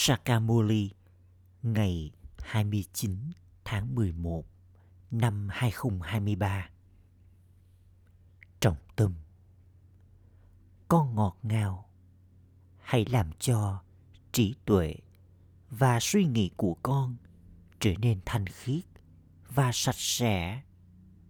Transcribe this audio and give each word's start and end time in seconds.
Sakamuli 0.00 0.90
ngày 1.62 2.10
29 2.38 3.16
tháng 3.64 3.94
11 3.94 4.44
năm 5.10 5.48
2023. 5.50 6.68
Trọng 8.60 8.76
tâm 8.96 9.14
Con 10.88 11.14
ngọt 11.14 11.36
ngào 11.42 11.88
Hãy 12.78 13.04
làm 13.10 13.30
cho 13.38 13.82
trí 14.32 14.54
tuệ 14.64 14.94
và 15.70 15.98
suy 16.00 16.24
nghĩ 16.24 16.50
của 16.56 16.76
con 16.82 17.16
trở 17.80 17.92
nên 17.98 18.20
thanh 18.26 18.46
khiết 18.46 18.84
và 19.48 19.70
sạch 19.72 19.98
sẽ 19.98 20.62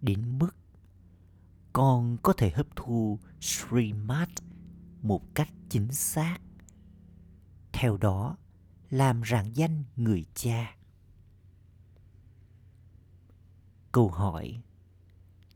đến 0.00 0.38
mức 0.38 0.56
con 1.72 2.16
có 2.22 2.32
thể 2.32 2.50
hấp 2.50 2.66
thu 2.76 3.18
Srimad 3.40 4.28
một 5.02 5.34
cách 5.34 5.50
chính 5.68 5.92
xác. 5.92 6.38
Theo 7.72 7.96
đó, 7.96 8.36
làm 8.90 9.22
rạng 9.24 9.56
danh 9.56 9.84
người 9.96 10.24
cha. 10.34 10.76
Câu 13.92 14.08
hỏi, 14.08 14.62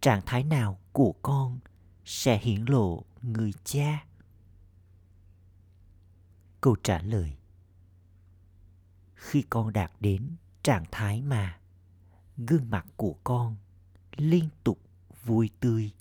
Trạng 0.00 0.22
thái 0.26 0.44
nào 0.44 0.78
của 0.92 1.14
con 1.22 1.58
sẽ 2.04 2.38
hiển 2.38 2.64
lộ 2.64 3.04
người 3.22 3.52
cha? 3.64 4.06
Câu 6.60 6.76
trả 6.82 7.02
lời, 7.02 7.36
Khi 9.14 9.42
con 9.42 9.72
đạt 9.72 9.92
đến 10.00 10.36
trạng 10.62 10.84
thái 10.90 11.22
mà 11.22 11.60
gương 12.36 12.70
mặt 12.70 12.86
của 12.96 13.16
con 13.24 13.56
liên 14.16 14.48
tục 14.64 14.78
vui 15.24 15.50
tươi, 15.60 15.92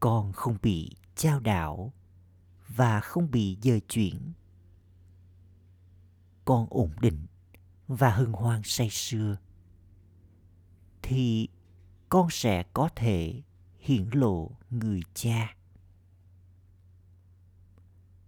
con 0.00 0.32
không 0.32 0.56
bị 0.62 0.96
trao 1.16 1.40
đảo 1.40 1.92
và 2.68 3.00
không 3.00 3.30
bị 3.30 3.58
dời 3.62 3.80
chuyển 3.88 4.32
con 6.44 6.66
ổn 6.70 6.90
định 7.00 7.26
và 7.88 8.10
hân 8.10 8.32
hoan 8.32 8.62
say 8.64 8.90
sưa, 8.90 9.36
thì 11.02 11.48
con 12.08 12.30
sẽ 12.30 12.62
có 12.72 12.88
thể 12.96 13.42
hiển 13.78 14.08
lộ 14.12 14.50
người 14.70 15.00
cha. 15.14 15.56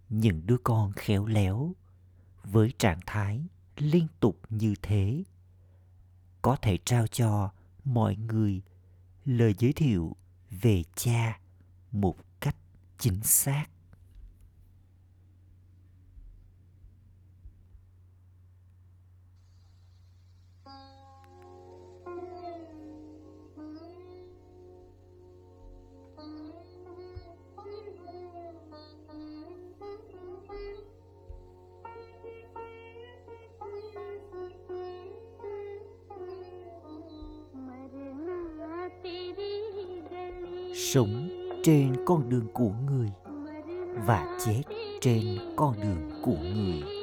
Những 0.09 0.41
đứa 0.45 0.57
con 0.63 0.91
khéo 0.95 1.25
léo 1.25 1.75
với 2.43 2.73
trạng 2.77 2.99
thái 3.05 3.47
liên 3.77 4.07
tục 4.19 4.39
như 4.49 4.73
thế 4.81 5.23
có 6.41 6.55
thể 6.55 6.77
trao 6.85 7.07
cho 7.07 7.51
mọi 7.83 8.15
người 8.15 8.61
lời 9.25 9.55
giới 9.59 9.73
thiệu 9.73 10.15
về 10.49 10.83
cha 10.95 11.39
một 11.91 12.15
cách 12.39 12.55
chính 12.97 13.23
xác. 13.23 13.65
Sống 40.97 41.29
trên 41.63 41.95
con 42.05 42.29
đường 42.29 42.47
của 42.53 42.71
người 42.85 43.11
và 44.07 44.37
chết 44.45 44.61
trên 45.01 45.25
con 45.55 45.73
đường 45.81 46.21
của 46.23 46.37
người. 46.55 46.96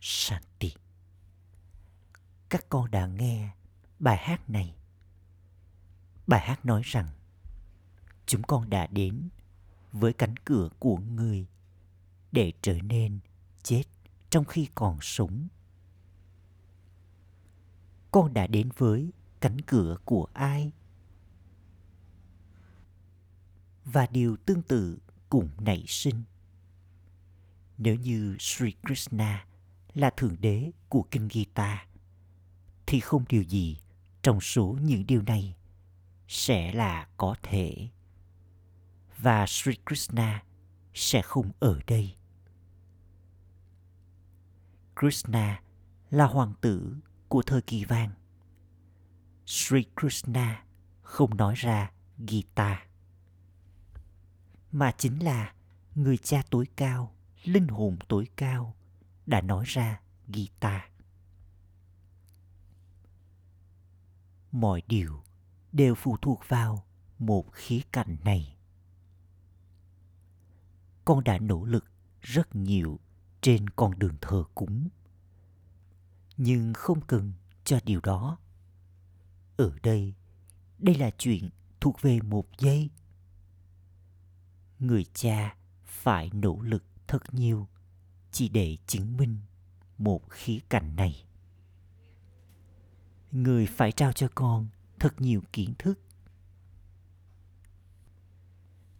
Shanti. 0.00 0.74
Các 2.48 2.66
con 2.68 2.90
đã 2.90 3.06
nghe 3.06 3.54
bài 3.98 4.16
hát 4.16 4.50
này. 4.50 4.74
Bài 6.26 6.40
hát 6.40 6.66
nói 6.66 6.82
rằng, 6.84 7.08
chúng 8.26 8.42
con 8.42 8.70
đã 8.70 8.86
đến 8.86 9.28
với 9.92 10.12
cánh 10.12 10.34
cửa 10.36 10.68
của 10.78 10.96
người 10.96 11.46
để 12.32 12.52
trở 12.62 12.78
nên 12.82 13.18
chết 13.62 13.82
trong 14.30 14.44
khi 14.44 14.68
còn 14.74 14.98
sống. 15.00 15.48
Con 18.10 18.34
đã 18.34 18.46
đến 18.46 18.68
với 18.76 19.12
cánh 19.40 19.60
cửa 19.60 19.96
của 20.04 20.26
ai? 20.32 20.72
Và 23.84 24.06
điều 24.06 24.36
tương 24.36 24.62
tự 24.62 24.98
cũng 25.28 25.48
nảy 25.58 25.84
sinh 25.86 26.22
nếu 27.78 27.94
như 27.94 28.36
Sri 28.38 28.72
Krishna 28.86 29.47
là 29.98 30.10
thượng 30.10 30.36
đế 30.40 30.70
của 30.88 31.06
kinh 31.10 31.28
Gita 31.32 31.86
thì 32.86 33.00
không 33.00 33.24
điều 33.28 33.42
gì 33.42 33.76
trong 34.22 34.40
số 34.40 34.76
những 34.80 35.06
điều 35.06 35.22
này 35.22 35.56
sẽ 36.28 36.72
là 36.72 37.08
có 37.16 37.36
thể 37.42 37.88
và 39.18 39.46
Sri 39.46 39.72
Krishna 39.86 40.42
sẽ 40.94 41.22
không 41.22 41.50
ở 41.60 41.80
đây. 41.86 42.14
Krishna 45.00 45.62
là 46.10 46.26
hoàng 46.26 46.52
tử 46.60 46.96
của 47.28 47.42
thời 47.42 47.62
kỳ 47.62 47.84
vàng. 47.84 48.10
Sri 49.46 49.84
Krishna 50.00 50.64
không 51.02 51.36
nói 51.36 51.54
ra 51.54 51.90
Gita 52.28 52.86
mà 54.72 54.92
chính 54.98 55.22
là 55.22 55.54
người 55.94 56.16
cha 56.16 56.42
tối 56.50 56.66
cao, 56.76 57.14
linh 57.44 57.68
hồn 57.68 57.96
tối 58.08 58.26
cao 58.36 58.74
đã 59.28 59.40
nói 59.40 59.64
ra 59.66 60.00
guitar. 60.26 60.82
Mọi 64.52 64.82
điều 64.88 65.22
đều 65.72 65.94
phụ 65.94 66.16
thuộc 66.22 66.40
vào 66.48 66.84
một 67.18 67.44
khía 67.52 67.80
cạnh 67.92 68.16
này. 68.24 68.56
Con 71.04 71.24
đã 71.24 71.38
nỗ 71.38 71.64
lực 71.64 71.84
rất 72.20 72.56
nhiều 72.56 73.00
trên 73.40 73.70
con 73.70 73.98
đường 73.98 74.16
thờ 74.20 74.44
cúng. 74.54 74.88
Nhưng 76.36 76.74
không 76.74 77.00
cần 77.00 77.32
cho 77.64 77.78
điều 77.84 78.00
đó. 78.00 78.38
Ở 79.56 79.78
đây, 79.82 80.14
đây 80.78 80.94
là 80.94 81.10
chuyện 81.18 81.50
thuộc 81.80 82.02
về 82.02 82.20
một 82.20 82.46
giây. 82.58 82.90
Người 84.78 85.04
cha 85.14 85.56
phải 85.84 86.30
nỗ 86.34 86.60
lực 86.62 86.84
thật 87.06 87.34
nhiều 87.34 87.68
chỉ 88.38 88.48
để 88.48 88.76
chứng 88.86 89.16
minh 89.16 89.38
một 89.98 90.30
khía 90.30 90.58
cạnh 90.68 90.96
này. 90.96 91.24
Người 93.32 93.66
phải 93.66 93.92
trao 93.92 94.12
cho 94.12 94.28
con 94.34 94.66
thật 94.98 95.20
nhiều 95.20 95.42
kiến 95.52 95.74
thức. 95.78 96.00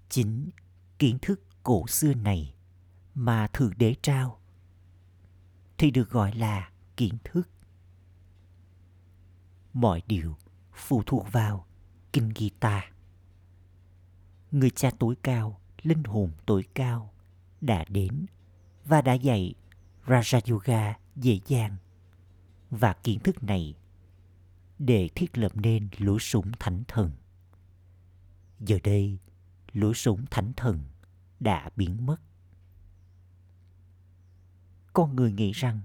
Chính 0.09 0.51
kiến 0.99 1.19
thức 1.23 1.41
cổ 1.63 1.87
xưa 1.87 2.15
này 2.15 2.55
mà 3.15 3.47
thượng 3.47 3.73
đế 3.77 3.95
trao 4.03 4.41
thì 5.79 5.91
được 5.91 6.11
gọi 6.11 6.33
là 6.33 6.71
kiến 6.97 7.19
thức. 7.25 7.49
Mọi 9.73 10.03
điều 10.07 10.37
phụ 10.73 11.03
thuộc 11.07 11.27
vào 11.33 11.67
kinh 12.13 12.33
gita 12.37 12.93
người 14.51 14.71
cha 14.71 14.91
tối 14.99 15.15
cao, 15.23 15.61
linh 15.83 16.05
hồn 16.05 16.31
tối 16.47 16.65
cao 16.75 17.13
đã 17.61 17.85
đến 17.89 18.27
và 18.89 19.03
đã 19.03 19.13
dạy 19.13 19.55
Raja 20.07 20.53
Yoga 20.53 20.95
dễ 21.17 21.41
dàng 21.47 21.77
và 22.71 22.93
kiến 22.93 23.19
thức 23.21 23.43
này 23.43 23.75
để 24.79 25.09
thiết 25.15 25.39
lập 25.39 25.53
nên 25.55 25.89
lũ 25.99 26.19
súng 26.19 26.53
thánh 26.59 26.83
thần. 26.89 27.11
Giờ 28.61 28.79
đây, 28.85 29.19
lũ 29.73 29.95
súng 29.95 30.27
thánh 30.31 30.53
thần 30.57 30.81
đã 31.41 31.71
biến 31.77 32.07
mất. 32.07 32.17
Con 34.93 35.17
người 35.17 35.33
nghĩ 35.33 35.53
rằng 35.53 35.81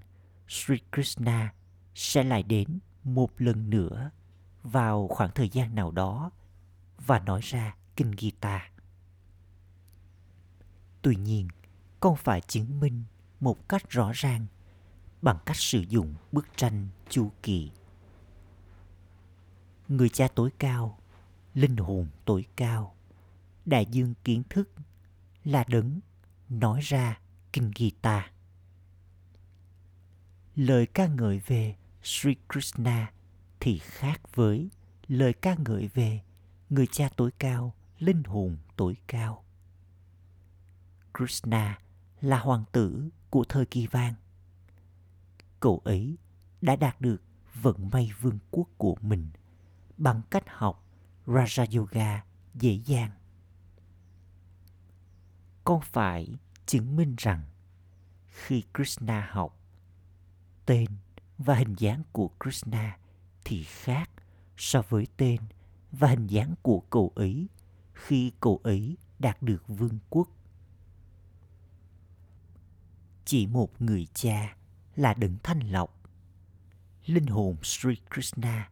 Sri 0.48 0.74
Krishna 0.92 1.54
sẽ 1.94 2.22
lại 2.24 2.42
đến 2.42 2.78
một 3.04 3.30
lần 3.40 3.70
nữa 3.70 4.10
vào 4.62 5.08
khoảng 5.08 5.30
thời 5.34 5.48
gian 5.48 5.74
nào 5.74 5.90
đó 5.90 6.30
và 7.06 7.18
nói 7.18 7.40
ra 7.42 7.76
kinh 7.96 8.12
Gita. 8.18 8.70
Tuy 11.02 11.16
nhiên, 11.16 11.48
con 12.04 12.16
phải 12.16 12.40
chứng 12.40 12.80
minh 12.80 13.04
một 13.40 13.68
cách 13.68 13.90
rõ 13.90 14.12
ràng 14.14 14.46
bằng 15.22 15.38
cách 15.46 15.56
sử 15.56 15.80
dụng 15.88 16.14
bức 16.32 16.46
tranh 16.56 16.88
chu 17.08 17.30
kỳ. 17.42 17.70
Người 19.88 20.08
cha 20.08 20.28
tối 20.34 20.50
cao, 20.58 20.98
linh 21.54 21.76
hồn 21.76 22.08
tối 22.24 22.46
cao, 22.56 22.94
đại 23.64 23.86
dương 23.86 24.14
kiến 24.24 24.42
thức 24.50 24.70
là 25.44 25.64
đấng 25.68 26.00
nói 26.48 26.80
ra 26.80 27.20
kinh 27.52 27.70
Gita. 27.76 28.30
Lời 30.56 30.86
ca 30.86 31.06
ngợi 31.06 31.38
về 31.46 31.76
Sri 32.02 32.36
Krishna 32.52 33.12
thì 33.60 33.78
khác 33.78 34.20
với 34.34 34.68
lời 35.08 35.32
ca 35.32 35.56
ngợi 35.66 35.88
về 35.94 36.20
người 36.70 36.86
cha 36.86 37.08
tối 37.16 37.30
cao, 37.38 37.74
linh 37.98 38.22
hồn 38.24 38.56
tối 38.76 38.96
cao. 39.06 39.44
Krishna 41.18 41.78
là 42.24 42.38
hoàng 42.38 42.64
tử 42.72 43.10
của 43.30 43.44
thời 43.44 43.66
kỳ 43.66 43.86
vàng. 43.86 44.14
Cậu 45.60 45.80
ấy 45.84 46.16
đã 46.60 46.76
đạt 46.76 47.00
được 47.00 47.22
vận 47.54 47.90
may 47.90 48.10
vương 48.20 48.38
quốc 48.50 48.68
của 48.78 48.96
mình 49.00 49.30
bằng 49.96 50.22
cách 50.30 50.44
học 50.46 50.84
Raja 51.26 51.78
Yoga 51.78 52.24
dễ 52.54 52.80
dàng. 52.84 53.10
Con 55.64 55.80
phải 55.80 56.36
chứng 56.66 56.96
minh 56.96 57.14
rằng 57.18 57.42
khi 58.28 58.62
Krishna 58.74 59.28
học, 59.30 59.60
tên 60.66 60.90
và 61.38 61.54
hình 61.54 61.74
dáng 61.78 62.02
của 62.12 62.30
Krishna 62.40 62.98
thì 63.44 63.64
khác 63.64 64.10
so 64.56 64.82
với 64.88 65.06
tên 65.16 65.40
và 65.92 66.08
hình 66.08 66.26
dáng 66.26 66.54
của 66.62 66.80
cậu 66.80 67.12
ấy 67.14 67.48
khi 67.94 68.32
cậu 68.40 68.60
ấy 68.62 68.96
đạt 69.18 69.42
được 69.42 69.64
vương 69.68 69.98
quốc. 70.10 70.28
Chỉ 73.24 73.46
một 73.46 73.82
người 73.82 74.06
cha 74.14 74.56
là 74.96 75.14
đấng 75.14 75.36
thanh 75.42 75.60
lọc. 75.60 76.00
Linh 77.06 77.26
hồn 77.26 77.56
Sri 77.62 77.94
Krishna 78.14 78.70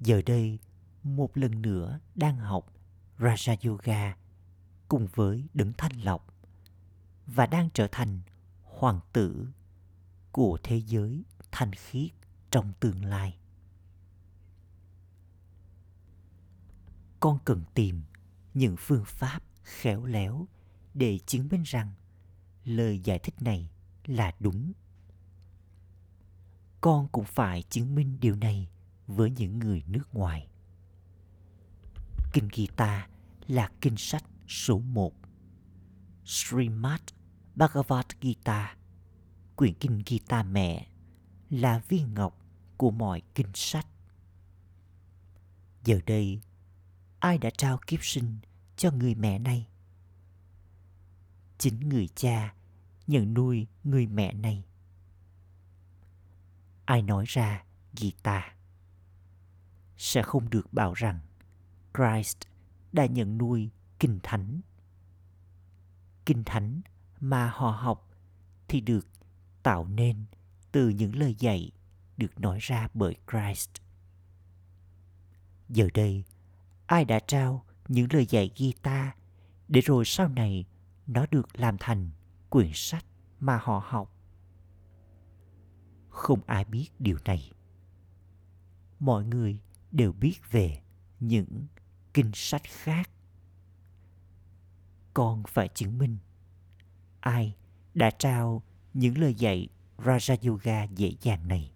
giờ 0.00 0.22
đây 0.26 0.58
một 1.02 1.36
lần 1.36 1.62
nữa 1.62 2.00
đang 2.14 2.36
học 2.36 2.72
Raja 3.18 3.70
Yoga 3.70 4.16
cùng 4.88 5.08
với 5.14 5.44
đấng 5.54 5.72
thanh 5.78 6.00
lọc 6.00 6.34
và 7.26 7.46
đang 7.46 7.68
trở 7.74 7.88
thành 7.92 8.20
hoàng 8.62 9.00
tử 9.12 9.48
của 10.32 10.58
thế 10.62 10.76
giới 10.76 11.24
thanh 11.52 11.72
khiết 11.72 12.10
trong 12.50 12.72
tương 12.80 13.04
lai. 13.04 13.38
Con 17.20 17.38
cần 17.44 17.62
tìm 17.74 18.02
những 18.54 18.76
phương 18.78 19.04
pháp 19.06 19.42
khéo 19.62 20.04
léo 20.04 20.46
để 20.94 21.18
chứng 21.26 21.48
minh 21.48 21.62
rằng 21.62 21.92
lời 22.64 22.98
giải 22.98 23.18
thích 23.18 23.42
này 23.42 23.70
là 24.06 24.32
đúng. 24.40 24.72
Con 26.80 27.08
cũng 27.08 27.24
phải 27.24 27.62
chứng 27.62 27.94
minh 27.94 28.16
điều 28.20 28.36
này 28.36 28.68
với 29.06 29.30
những 29.30 29.58
người 29.58 29.82
nước 29.86 30.14
ngoài. 30.14 30.48
Kinh 32.32 32.48
Gita 32.52 33.08
là 33.46 33.70
kinh 33.80 33.96
sách 33.96 34.24
số 34.48 34.78
1. 34.78 35.12
Srimad 36.24 37.00
Bhagavad 37.54 38.06
Gita, 38.22 38.76
quyển 39.56 39.74
kinh 39.74 40.02
Gita 40.06 40.42
mẹ, 40.42 40.86
là 41.50 41.78
viên 41.88 42.14
ngọc 42.14 42.38
của 42.76 42.90
mọi 42.90 43.22
kinh 43.34 43.50
sách. 43.54 43.86
Giờ 45.84 46.00
đây, 46.06 46.40
ai 47.18 47.38
đã 47.38 47.50
trao 47.50 47.78
kiếp 47.86 48.00
sinh 48.02 48.38
cho 48.76 48.90
người 48.90 49.14
mẹ 49.14 49.38
này? 49.38 49.68
Chính 51.58 51.88
người 51.88 52.08
cha 52.14 52.54
nhận 53.06 53.34
nuôi 53.34 53.66
người 53.84 54.06
mẹ 54.06 54.32
này. 54.32 54.64
Ai 56.84 57.02
nói 57.02 57.24
ra 57.28 57.64
Gita 57.92 58.54
sẽ 59.96 60.22
không 60.22 60.50
được 60.50 60.72
bảo 60.72 60.94
rằng 60.94 61.20
Christ 61.94 62.38
đã 62.92 63.06
nhận 63.06 63.38
nuôi 63.38 63.70
kinh 64.00 64.18
thánh. 64.22 64.60
Kinh 66.26 66.44
thánh 66.44 66.80
mà 67.20 67.50
họ 67.50 67.70
học 67.70 68.08
thì 68.68 68.80
được 68.80 69.08
tạo 69.62 69.86
nên 69.86 70.24
từ 70.72 70.88
những 70.88 71.16
lời 71.16 71.34
dạy 71.38 71.72
được 72.16 72.40
nói 72.40 72.58
ra 72.60 72.88
bởi 72.94 73.16
Christ. 73.30 73.70
Giờ 75.68 75.88
đây, 75.94 76.24
ai 76.86 77.04
đã 77.04 77.20
trao 77.20 77.64
những 77.88 78.06
lời 78.10 78.26
dạy 78.26 78.50
Gita 78.56 79.14
để 79.68 79.80
rồi 79.80 80.04
sau 80.04 80.28
này 80.28 80.64
nó 81.06 81.26
được 81.30 81.60
làm 81.60 81.76
thành 81.80 82.10
quyển 82.50 82.70
sách 82.74 83.04
mà 83.40 83.58
họ 83.62 83.82
học? 83.86 84.12
Không 86.08 86.40
ai 86.46 86.64
biết 86.64 86.88
điều 86.98 87.18
này. 87.24 87.52
Mọi 89.00 89.24
người 89.24 89.60
đều 89.92 90.12
biết 90.12 90.40
về 90.50 90.82
những 91.20 91.66
kinh 92.14 92.30
sách 92.34 92.62
khác. 92.64 93.10
Con 95.14 95.42
phải 95.48 95.68
chứng 95.68 95.98
minh 95.98 96.18
ai 97.26 97.56
đã 97.94 98.10
trao 98.10 98.62
những 98.94 99.18
lời 99.18 99.34
dạy 99.34 99.68
Raja 99.98 100.50
Yoga 100.50 100.84
dễ 100.84 101.12
dàng 101.20 101.48
này. 101.48 101.72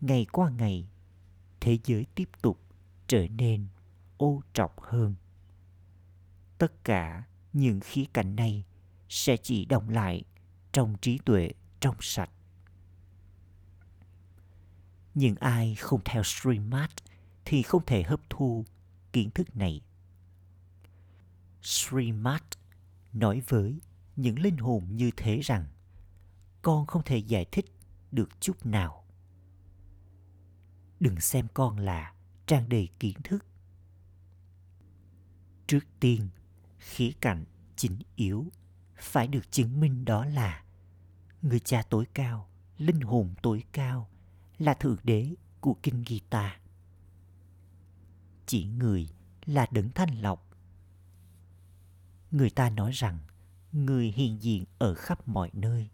Ngày 0.00 0.26
qua 0.32 0.50
ngày, 0.50 0.88
thế 1.60 1.78
giới 1.84 2.06
tiếp 2.14 2.28
tục 2.42 2.60
trở 3.06 3.26
nên 3.28 3.66
ô 4.16 4.42
trọc 4.52 4.80
hơn. 4.80 5.14
Tất 6.58 6.84
cả 6.84 7.24
những 7.56 7.80
khía 7.80 8.04
cạnh 8.12 8.36
này 8.36 8.64
sẽ 9.08 9.36
chỉ 9.36 9.64
đồng 9.64 9.88
lại 9.88 10.24
trong 10.72 10.96
trí 11.02 11.18
tuệ 11.18 11.50
trong 11.80 11.96
sạch. 12.00 12.30
Nhưng 15.14 15.34
ai 15.36 15.74
không 15.74 16.00
theo 16.04 16.22
Srimad 16.22 16.90
thì 17.44 17.62
không 17.62 17.84
thể 17.86 18.02
hấp 18.02 18.20
thu 18.30 18.64
kiến 19.12 19.30
thức 19.30 19.56
này. 19.56 19.80
Srimad 21.62 22.42
nói 23.12 23.42
với 23.48 23.80
những 24.16 24.38
linh 24.38 24.56
hồn 24.56 24.86
như 24.90 25.10
thế 25.16 25.40
rằng 25.40 25.66
con 26.62 26.86
không 26.86 27.02
thể 27.04 27.18
giải 27.18 27.46
thích 27.52 27.66
được 28.12 28.40
chút 28.40 28.66
nào. 28.66 29.04
Đừng 31.00 31.20
xem 31.20 31.46
con 31.54 31.78
là 31.78 32.14
trang 32.46 32.68
đầy 32.68 32.88
kiến 33.00 33.16
thức. 33.24 33.46
Trước 35.66 35.84
tiên, 36.00 36.28
khía 36.86 37.12
cạnh 37.20 37.44
chính 37.76 37.98
yếu 38.16 38.46
phải 38.96 39.26
được 39.28 39.52
chứng 39.52 39.80
minh 39.80 40.04
đó 40.04 40.24
là 40.24 40.64
người 41.42 41.60
cha 41.60 41.82
tối 41.82 42.06
cao, 42.14 42.48
linh 42.78 43.00
hồn 43.00 43.34
tối 43.42 43.64
cao 43.72 44.08
là 44.58 44.74
thượng 44.74 44.98
đế 45.02 45.34
của 45.60 45.76
kinh 45.82 46.04
Gita. 46.06 46.60
Chỉ 48.46 48.64
người 48.64 49.08
là 49.46 49.66
đấng 49.70 49.90
thanh 49.90 50.20
lọc. 50.20 50.46
Người 52.30 52.50
ta 52.50 52.70
nói 52.70 52.90
rằng 52.92 53.18
người 53.72 54.12
hiện 54.16 54.42
diện 54.42 54.64
ở 54.78 54.94
khắp 54.94 55.28
mọi 55.28 55.50
nơi 55.52 55.90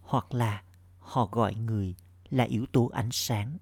hoặc 0.00 0.34
là 0.34 0.62
họ 0.98 1.26
gọi 1.26 1.54
người 1.54 1.94
là 2.30 2.44
yếu 2.44 2.66
tố 2.66 2.86
ánh 2.86 3.12
sáng 3.12 3.58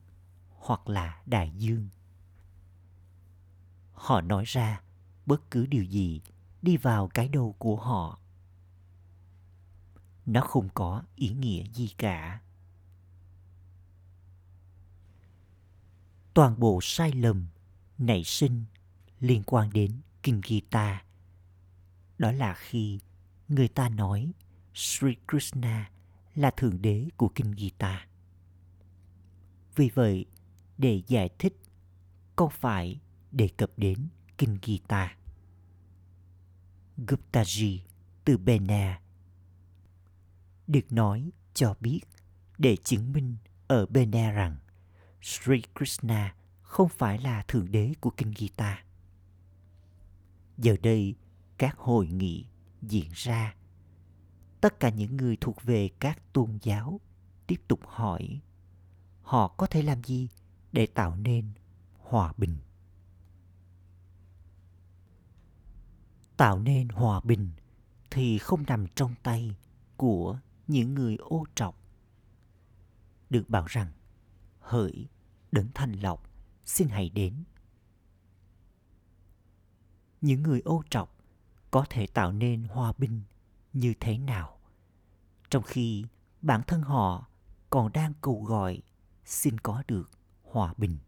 hoặc 0.49 0.89
là 0.89 1.23
đại 1.27 1.53
dương 1.57 1.89
họ 4.05 4.21
nói 4.21 4.45
ra 4.47 4.81
bất 5.27 5.51
cứ 5.51 5.67
điều 5.67 5.83
gì 5.83 6.21
đi 6.63 6.77
vào 6.77 7.09
cái 7.09 7.29
đầu 7.29 7.55
của 7.59 7.77
họ. 7.77 8.19
Nó 10.27 10.41
không 10.41 10.69
có 10.75 11.03
ý 11.17 11.29
nghĩa 11.29 11.65
gì 11.75 11.95
cả. 11.99 12.41
Toàn 16.35 16.61
bộ 16.61 16.79
sai 16.83 17.13
lầm 17.13 17.47
nảy 17.99 18.25
sinh 18.25 18.65
liên 19.21 19.43
quan 19.47 19.71
đến 19.73 20.01
kinh 20.23 20.41
guitar 20.49 20.97
đó 22.19 22.33
là 22.33 22.55
khi 22.55 22.99
người 23.49 23.69
ta 23.69 23.89
nói 23.89 24.33
sri 24.75 25.17
krishna 25.29 25.91
là 26.35 26.51
thượng 26.51 26.83
đế 26.83 27.09
của 27.17 27.29
kinh 27.35 27.51
guitar 27.51 27.99
Vì 29.77 29.91
vậy, 29.95 30.27
để 30.79 31.03
giải 31.07 31.29
thích, 31.39 31.57
con 32.37 32.51
phải 32.51 33.01
đề 33.35 33.49
cập 33.49 33.71
đến 33.77 34.09
kinh 34.39 34.59
Gita. 34.63 35.17
Guptaji 36.97 37.79
từ 38.25 38.39
Bena. 38.39 39.01
Được 40.67 40.93
nói 40.93 41.31
cho 41.55 41.75
biết 41.81 42.01
để 42.59 42.77
chứng 42.77 43.13
minh 43.13 43.37
ở 43.67 43.87
Bena 43.87 44.31
rằng 44.31 44.57
Sri 45.23 45.63
Krishna 45.75 46.35
không 46.63 46.89
phải 46.89 47.19
là 47.19 47.43
thượng 47.49 47.71
đế 47.71 47.93
của 48.01 48.11
kinh 48.11 48.33
Gita. 48.37 48.85
Giờ 50.59 50.77
đây, 50.83 51.15
các 51.59 51.79
hội 51.79 52.07
nghị 52.07 52.47
diễn 52.83 53.11
ra. 53.15 53.55
Tất 54.61 54.81
cả 54.81 54.89
những 54.89 55.17
người 55.17 55.37
thuộc 55.41 55.63
về 55.63 55.91
các 56.01 56.33
tôn 56.33 56.59
giáo 56.63 57.01
tiếp 57.47 57.61
tục 57.69 57.81
hỏi 57.87 58.41
họ 59.23 59.49
có 59.49 59.67
thể 59.67 59.83
làm 59.83 60.05
gì 60.05 60.29
để 60.73 60.87
tạo 60.87 61.17
nên 61.17 61.53
hòa 61.99 62.33
bình. 62.37 62.57
Tạo 66.37 66.59
nên 66.59 66.89
hòa 66.89 67.21
bình 67.25 67.51
thì 68.11 68.39
không 68.39 68.65
nằm 68.67 68.87
trong 68.95 69.15
tay 69.23 69.57
của 69.97 70.39
những 70.67 70.95
người 70.95 71.17
ô 71.17 71.45
trọc. 71.55 71.79
Được 73.31 73.49
bảo 73.49 73.65
rằng, 73.69 73.93
hỡi 74.61 75.09
đấng 75.53 75.69
thanh 75.75 75.93
lọc, 75.93 76.31
xin 76.65 76.89
hãy 76.89 77.09
đến. 77.09 77.45
Những 80.21 80.43
người 80.43 80.61
ô 80.61 80.83
trọc 80.91 81.17
có 81.71 81.87
thể 81.91 82.07
tạo 82.07 82.33
nên 82.33 82.65
hòa 82.65 82.93
bình 82.99 83.23
như 83.73 83.95
thế 84.01 84.19
nào? 84.19 84.59
Trong 85.51 85.63
khi 85.63 86.05
bản 86.43 86.63
thân 86.67 86.83
họ 86.83 87.29
còn 87.71 87.93
đang 87.93 88.13
cầu 88.21 88.45
gọi 88.45 88.83
xin 89.25 89.59
có 89.61 89.83
được 89.89 90.11
hòa 90.43 90.75
bình. 90.77 90.99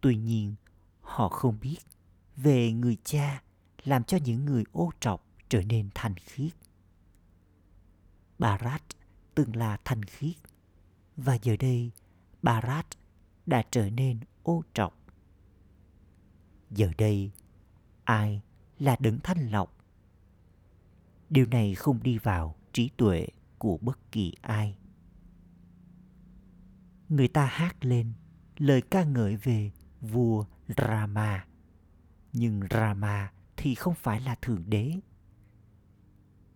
Tuy 0.00 0.16
nhiên, 0.16 0.54
họ 1.00 1.28
không 1.28 1.60
biết 1.60 1.78
về 2.42 2.72
người 2.72 2.96
cha 3.04 3.42
làm 3.84 4.04
cho 4.04 4.18
những 4.24 4.44
người 4.44 4.64
ô 4.72 4.90
trọc 5.00 5.26
trở 5.48 5.62
nên 5.62 5.88
thanh 5.94 6.14
khiết. 6.14 6.52
Barat 8.38 8.82
từng 9.34 9.56
là 9.56 9.78
thanh 9.84 10.02
khiết 10.02 10.36
và 11.16 11.34
giờ 11.42 11.56
đây 11.56 11.90
Barat 12.42 12.86
đã 13.46 13.62
trở 13.70 13.90
nên 13.90 14.20
ô 14.42 14.62
trọc. 14.74 14.96
Giờ 16.70 16.90
đây, 16.98 17.30
ai 18.04 18.42
là 18.78 18.96
đấng 19.00 19.18
thanh 19.22 19.50
lọc? 19.50 19.76
Điều 21.30 21.46
này 21.46 21.74
không 21.74 22.02
đi 22.02 22.18
vào 22.18 22.56
trí 22.72 22.90
tuệ 22.96 23.26
của 23.58 23.78
bất 23.80 23.98
kỳ 24.12 24.34
ai. 24.40 24.76
Người 27.08 27.28
ta 27.28 27.46
hát 27.46 27.84
lên 27.84 28.12
lời 28.56 28.82
ca 28.82 29.04
ngợi 29.04 29.36
về 29.36 29.70
vua 30.00 30.44
Rama. 30.76 31.46
Nhưng 32.32 32.60
Rama 32.70 33.32
thì 33.56 33.74
không 33.74 33.94
phải 33.94 34.20
là 34.20 34.34
thượng 34.34 34.70
đế. 34.70 35.00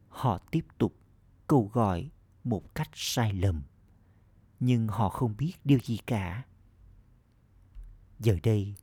Họ 0.09 0.39
tiếp 0.51 0.67
tục 0.79 0.97
cầu 1.47 1.71
gọi 1.73 2.11
một 2.45 2.75
cách 2.75 2.91
sai 2.93 3.33
lầm. 3.33 3.63
Nhưng 4.61 4.89
họ 4.89 5.09
không 5.09 5.37
biết 5.37 5.53
điều 5.65 5.79
gì 5.79 5.99
cả. 6.07 6.45
Giờ 8.19 8.37
đây, 8.43 8.75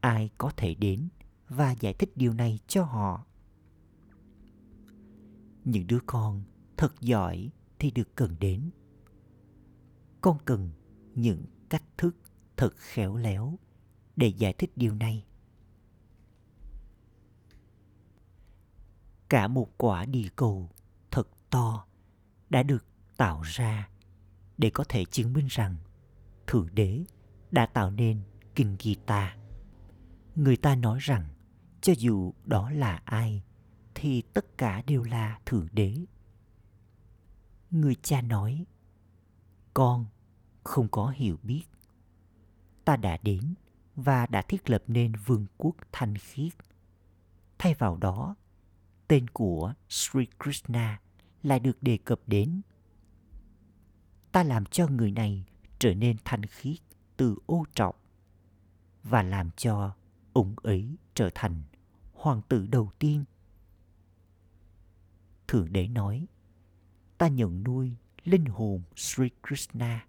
ai 0.00 0.30
có 0.38 0.52
thể 0.56 0.74
đến 0.74 1.08
và 1.48 1.72
giải 1.72 1.94
thích 1.94 2.16
điều 2.16 2.32
này 2.32 2.58
cho 2.66 2.84
họ? 2.84 3.26
Những 5.64 5.86
đứa 5.86 6.00
con 6.06 6.44
thật 6.76 7.00
giỏi 7.00 7.50
thì 7.78 7.90
được 7.90 8.16
cần 8.16 8.36
đến. 8.40 8.70
Con 10.20 10.38
cần 10.44 10.70
những 11.14 11.44
cách 11.68 11.84
thức 11.98 12.16
thật 12.56 12.76
khéo 12.76 13.16
léo 13.16 13.58
để 14.16 14.28
giải 14.28 14.52
thích 14.52 14.70
điều 14.76 14.94
này. 14.94 15.24
Cả 19.30 19.48
một 19.48 19.68
quả 19.76 20.04
địa 20.04 20.28
cầu 20.36 20.70
thật 21.10 21.28
to 21.50 21.86
đã 22.50 22.62
được 22.62 22.84
tạo 23.16 23.42
ra 23.42 23.88
để 24.58 24.70
có 24.70 24.84
thể 24.88 25.04
chứng 25.04 25.32
minh 25.32 25.46
rằng 25.50 25.76
Thượng 26.46 26.68
Đế 26.72 27.04
đã 27.50 27.66
tạo 27.66 27.90
nên 27.90 28.22
Kinh 28.54 28.76
Gita. 28.80 29.36
Người 30.34 30.56
ta 30.56 30.74
nói 30.74 30.98
rằng 31.00 31.28
cho 31.80 31.92
dù 31.98 32.32
đó 32.44 32.70
là 32.70 33.02
ai 33.04 33.42
thì 33.94 34.22
tất 34.22 34.58
cả 34.58 34.82
đều 34.86 35.02
là 35.02 35.38
Thượng 35.46 35.68
Đế. 35.72 35.94
Người 37.70 37.94
cha 38.02 38.22
nói, 38.22 38.64
con 39.74 40.06
không 40.64 40.88
có 40.88 41.08
hiểu 41.08 41.38
biết. 41.42 41.64
Ta 42.84 42.96
đã 42.96 43.18
đến 43.22 43.54
và 43.96 44.26
đã 44.26 44.42
thiết 44.42 44.70
lập 44.70 44.82
nên 44.86 45.12
vương 45.26 45.46
quốc 45.56 45.76
thanh 45.92 46.18
khiết. 46.18 46.52
Thay 47.58 47.74
vào 47.74 47.96
đó, 47.96 48.36
tên 49.10 49.28
của 49.28 49.74
Sri 49.88 50.26
Krishna 50.42 51.00
lại 51.42 51.60
được 51.60 51.82
đề 51.82 51.98
cập 52.04 52.20
đến. 52.26 52.60
Ta 54.32 54.42
làm 54.42 54.64
cho 54.66 54.88
người 54.88 55.10
này 55.10 55.44
trở 55.78 55.94
nên 55.94 56.16
thanh 56.24 56.46
khiết 56.46 56.76
từ 57.16 57.36
ô 57.46 57.64
trọng 57.74 57.94
và 59.02 59.22
làm 59.22 59.50
cho 59.56 59.94
ông 60.32 60.54
ấy 60.62 60.96
trở 61.14 61.30
thành 61.34 61.62
hoàng 62.12 62.42
tử 62.48 62.66
đầu 62.66 62.90
tiên. 62.98 63.24
Thượng 65.48 65.72
đế 65.72 65.88
nói, 65.88 66.26
ta 67.18 67.28
nhận 67.28 67.64
nuôi 67.64 67.96
linh 68.24 68.44
hồn 68.44 68.82
Sri 68.96 69.28
Krishna 69.48 70.06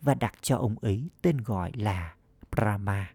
và 0.00 0.14
đặt 0.14 0.34
cho 0.42 0.56
ông 0.56 0.78
ấy 0.78 1.10
tên 1.22 1.36
gọi 1.36 1.72
là 1.74 2.16
Brahma. 2.50 3.14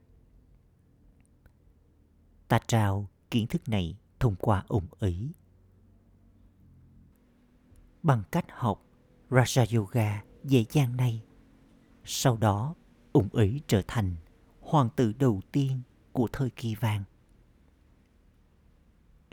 Ta 2.48 2.60
trao 2.67 3.10
kiến 3.32 3.48
thức 3.48 3.70
này 3.70 3.98
thông 4.19 4.36
qua 4.36 4.63
ông 4.67 4.88
ấy. 5.00 5.31
Bằng 8.03 8.24
cách 8.31 8.45
học 8.50 8.86
Raja 9.29 9.77
Yoga 9.77 10.24
dễ 10.43 10.65
dàng 10.72 10.98
này, 10.98 11.24
sau 12.03 12.38
đó 12.38 12.75
ông 13.12 13.29
ấy 13.34 13.62
trở 13.67 13.81
thành 13.88 14.15
hoàng 14.60 14.89
tử 14.95 15.13
đầu 15.13 15.41
tiên 15.51 15.81
của 16.12 16.27
thời 16.34 16.50
kỳ 16.50 16.75
vàng. 16.75 17.03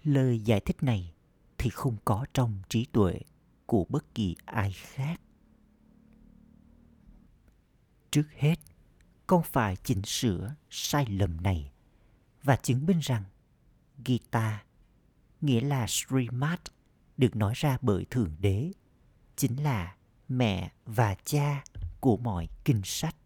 Lời 0.02 0.40
giải 0.40 0.60
thích 0.60 0.82
này 0.82 1.14
thì 1.58 1.70
không 1.70 1.96
có 2.04 2.26
trong 2.34 2.62
trí 2.68 2.84
tuệ 2.84 3.20
của 3.66 3.84
bất 3.88 4.14
kỳ 4.14 4.36
ai 4.44 4.72
khác. 4.72 5.20
Trước 8.10 8.26
hết, 8.36 8.56
con 9.26 9.42
phải 9.42 9.76
chỉnh 9.76 10.02
sửa 10.04 10.54
sai 10.70 11.06
lầm 11.06 11.42
này 11.42 11.72
và 12.42 12.56
chứng 12.56 12.86
minh 12.86 12.98
rằng 12.98 13.24
Gita, 14.06 14.64
nghĩa 15.42 15.60
là 15.60 15.86
Srimad, 15.88 16.58
được 17.16 17.36
nói 17.36 17.52
ra 17.56 17.78
bởi 17.82 18.06
Thượng 18.10 18.36
Đế, 18.38 18.72
chính 19.36 19.62
là 19.62 19.96
mẹ 20.28 20.72
và 20.86 21.16
cha 21.24 21.64
của 22.00 22.16
mọi 22.16 22.48
kinh 22.64 22.80
sách. 22.84 23.16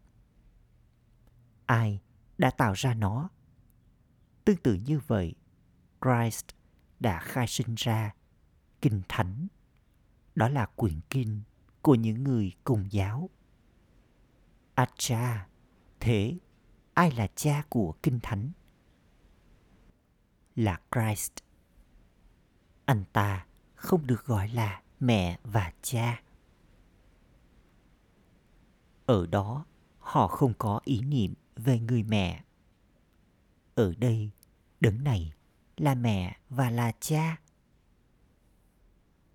Ai 1.65 2.01
đã 2.37 2.51
tạo 2.51 2.73
ra 2.73 2.93
nó? 2.93 3.29
Tương 4.45 4.57
tự 4.57 4.73
như 4.73 4.99
vậy, 5.07 5.35
Christ 6.01 6.45
đã 6.99 7.19
khai 7.19 7.47
sinh 7.47 7.75
ra 7.77 8.13
kinh 8.81 9.01
thánh. 9.09 9.47
Đó 10.35 10.49
là 10.49 10.65
quyển 10.65 10.99
kinh 11.09 11.41
của 11.81 11.95
những 11.95 12.23
người 12.23 12.51
cùng 12.63 12.91
giáo. 12.91 13.29
Acha 14.75 14.95
cha, 14.97 15.47
thế 15.99 16.37
ai 16.93 17.11
là 17.11 17.27
cha 17.35 17.63
của 17.69 17.93
kinh 18.03 18.19
thánh? 18.23 18.51
Là 20.55 20.81
Christ. 20.91 21.46
Anh 22.87 23.03
ta 23.13 23.45
không 23.75 24.07
được 24.07 24.25
gọi 24.25 24.49
là 24.49 24.81
mẹ 24.99 25.39
và 25.43 25.73
cha. 25.81 26.21
Ở 29.05 29.27
đó, 29.27 29.65
họ 29.99 30.27
không 30.27 30.53
có 30.57 30.79
ý 30.83 31.01
niệm 31.01 31.33
về 31.55 31.79
người 31.79 32.03
mẹ. 32.03 32.43
Ở 33.75 33.93
đây, 33.97 34.29
đấng 34.79 35.03
này 35.03 35.33
là 35.77 35.95
mẹ 35.95 36.39
và 36.49 36.69
là 36.69 36.91
cha. 36.99 37.37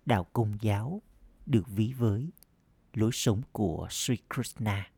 Đạo 0.05 0.23
Công 0.23 0.57
giáo 0.61 1.01
được 1.45 1.67
ví 1.67 1.93
với 1.93 2.31
lối 2.93 3.11
sống 3.13 3.41
của 3.51 3.87
Sri 3.91 4.17
Krishna. 4.33 4.91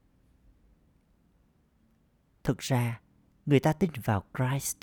Thực 2.43 2.57
ra, 2.57 3.01
người 3.45 3.59
ta 3.59 3.73
tin 3.73 3.91
vào 4.03 4.23
Christ. 4.37 4.77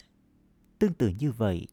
Tương 0.79 0.95
tự 0.95 1.09
như 1.09 1.33
vậy, 1.33 1.69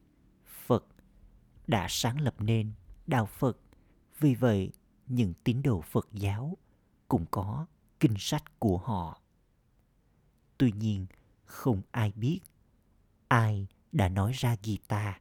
đã 1.70 1.86
sáng 1.90 2.20
lập 2.20 2.34
nên 2.38 2.72
đạo 3.06 3.26
Phật. 3.26 3.58
Vì 4.18 4.34
vậy, 4.34 4.72
những 5.06 5.34
tín 5.44 5.62
đồ 5.62 5.80
Phật 5.80 6.08
giáo 6.12 6.56
cũng 7.08 7.26
có 7.30 7.66
kinh 8.00 8.14
sách 8.18 8.58
của 8.58 8.78
họ. 8.78 9.20
Tuy 10.58 10.72
nhiên, 10.72 11.06
không 11.44 11.82
ai 11.90 12.12
biết 12.12 12.40
ai 13.28 13.66
đã 13.92 14.08
nói 14.08 14.32
ra 14.32 14.56
guitar 14.64 15.14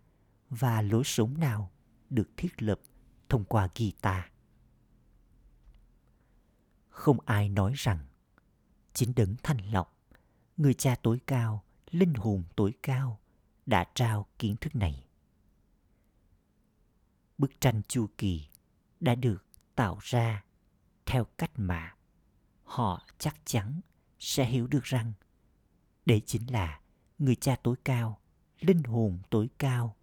và 0.49 0.81
lối 0.81 1.03
sống 1.03 1.39
nào 1.39 1.71
được 2.09 2.29
thiết 2.37 2.61
lập 2.61 2.79
thông 3.29 3.45
qua 3.45 3.69
guitar. 3.75 4.23
Không 6.89 7.19
ai 7.25 7.49
nói 7.49 7.73
rằng 7.75 7.99
chính 8.93 9.15
đấng 9.15 9.35
thanh 9.43 9.71
lọc, 9.71 9.97
người 10.57 10.73
cha 10.73 10.95
tối 10.95 11.19
cao, 11.25 11.63
linh 11.91 12.13
hồn 12.13 12.43
tối 12.55 12.73
cao 12.83 13.19
đã 13.65 13.85
trao 13.95 14.27
kiến 14.39 14.55
thức 14.61 14.75
này 14.75 15.08
bức 17.39 17.61
tranh 17.61 17.81
chu 17.87 18.07
kỳ 18.17 18.47
đã 18.99 19.15
được 19.15 19.45
tạo 19.75 19.97
ra 20.01 20.43
theo 21.05 21.25
cách 21.37 21.51
mà 21.55 21.95
họ 22.63 23.05
chắc 23.17 23.35
chắn 23.45 23.81
sẽ 24.19 24.45
hiểu 24.45 24.67
được 24.67 24.83
rằng 24.83 25.13
đấy 26.05 26.21
chính 26.25 26.51
là 26.51 26.81
người 27.19 27.35
cha 27.35 27.55
tối 27.63 27.75
cao, 27.83 28.19
linh 28.59 28.83
hồn 28.83 29.19
tối 29.29 29.49
cao 29.57 29.95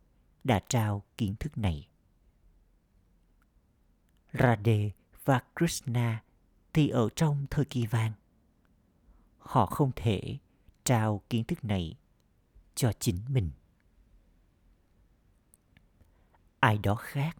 đã 0.44 0.60
trao 0.68 1.04
kiến 1.18 1.34
thức 1.36 1.58
này 1.58 1.88
Radhe 4.32 4.90
và 5.24 5.42
Krishna 5.56 6.22
thì 6.72 6.88
ở 6.88 7.08
trong 7.16 7.46
thời 7.50 7.64
kỳ 7.64 7.86
vàng. 7.86 8.12
Họ 9.38 9.66
không 9.66 9.90
thể 9.96 10.38
trao 10.84 11.22
kiến 11.30 11.44
thức 11.44 11.64
này 11.64 11.96
cho 12.74 12.92
chính 12.92 13.20
mình. 13.28 13.50
Ai 16.60 16.78
đó 16.78 16.94
khác 16.94 17.36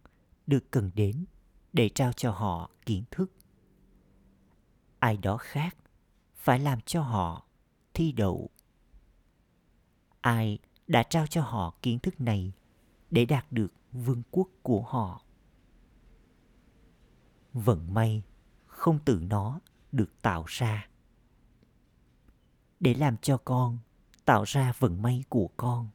được 0.46 0.70
cần 0.70 0.90
đến 0.94 1.24
để 1.72 1.88
trao 1.88 2.12
cho 2.12 2.30
họ 2.30 2.70
kiến 2.86 3.04
thức. 3.10 3.32
Ai 4.98 5.16
đó 5.16 5.36
khác 5.36 5.76
phải 6.34 6.58
làm 6.58 6.80
cho 6.80 7.02
họ 7.02 7.46
thi 7.94 8.12
đậu. 8.12 8.50
Ai 10.20 10.58
đã 10.86 11.02
trao 11.02 11.26
cho 11.26 11.42
họ 11.42 11.74
kiến 11.82 11.98
thức 11.98 12.20
này 12.20 12.52
để 13.10 13.24
đạt 13.24 13.52
được 13.52 13.72
vương 13.92 14.22
quốc 14.30 14.48
của 14.62 14.82
họ 14.82 15.22
vận 17.52 17.94
may 17.94 18.22
không 18.66 18.98
tự 19.04 19.20
nó 19.22 19.60
được 19.92 20.22
tạo 20.22 20.44
ra 20.46 20.88
để 22.80 22.94
làm 22.94 23.16
cho 23.16 23.38
con 23.44 23.78
tạo 24.24 24.44
ra 24.44 24.72
vận 24.78 25.02
may 25.02 25.24
của 25.28 25.50
con, 25.56 25.88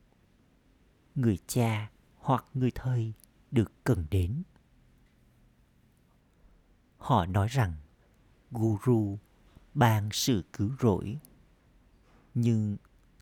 người 1.16 1.38
cha 1.48 1.92
hoặc 2.22 2.46
người 2.54 2.72
thầy 2.75 3.13
được 3.51 3.72
cần 3.84 4.06
đến. 4.12 4.44
Họ 6.98 7.25
nói 7.25 7.48
rằng, 7.48 7.75
guru 8.51 9.20
ban 9.74 10.10
sự 10.12 10.44
cứu 10.54 10.72
rỗi. 10.80 11.20
Nhưng 12.34 12.78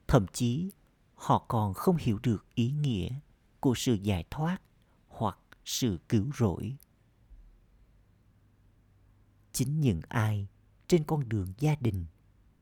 thậm 0.07 0.25
chí 0.33 0.71
họ 1.15 1.45
còn 1.47 1.73
không 1.73 1.97
hiểu 1.97 2.19
được 2.23 2.45
ý 2.55 2.71
nghĩa 2.71 3.09
của 3.59 3.73
sự 3.75 3.93
giải 3.93 4.25
thoát 4.29 4.61
hoặc 5.07 5.39
sự 5.65 5.99
cứu 6.09 6.31
rỗi. 6.37 6.77
Chính 9.51 9.81
những 9.81 10.01
ai 10.07 10.47
trên 10.87 11.03
con 11.03 11.29
đường 11.29 11.53
gia 11.57 11.75
đình 11.75 12.05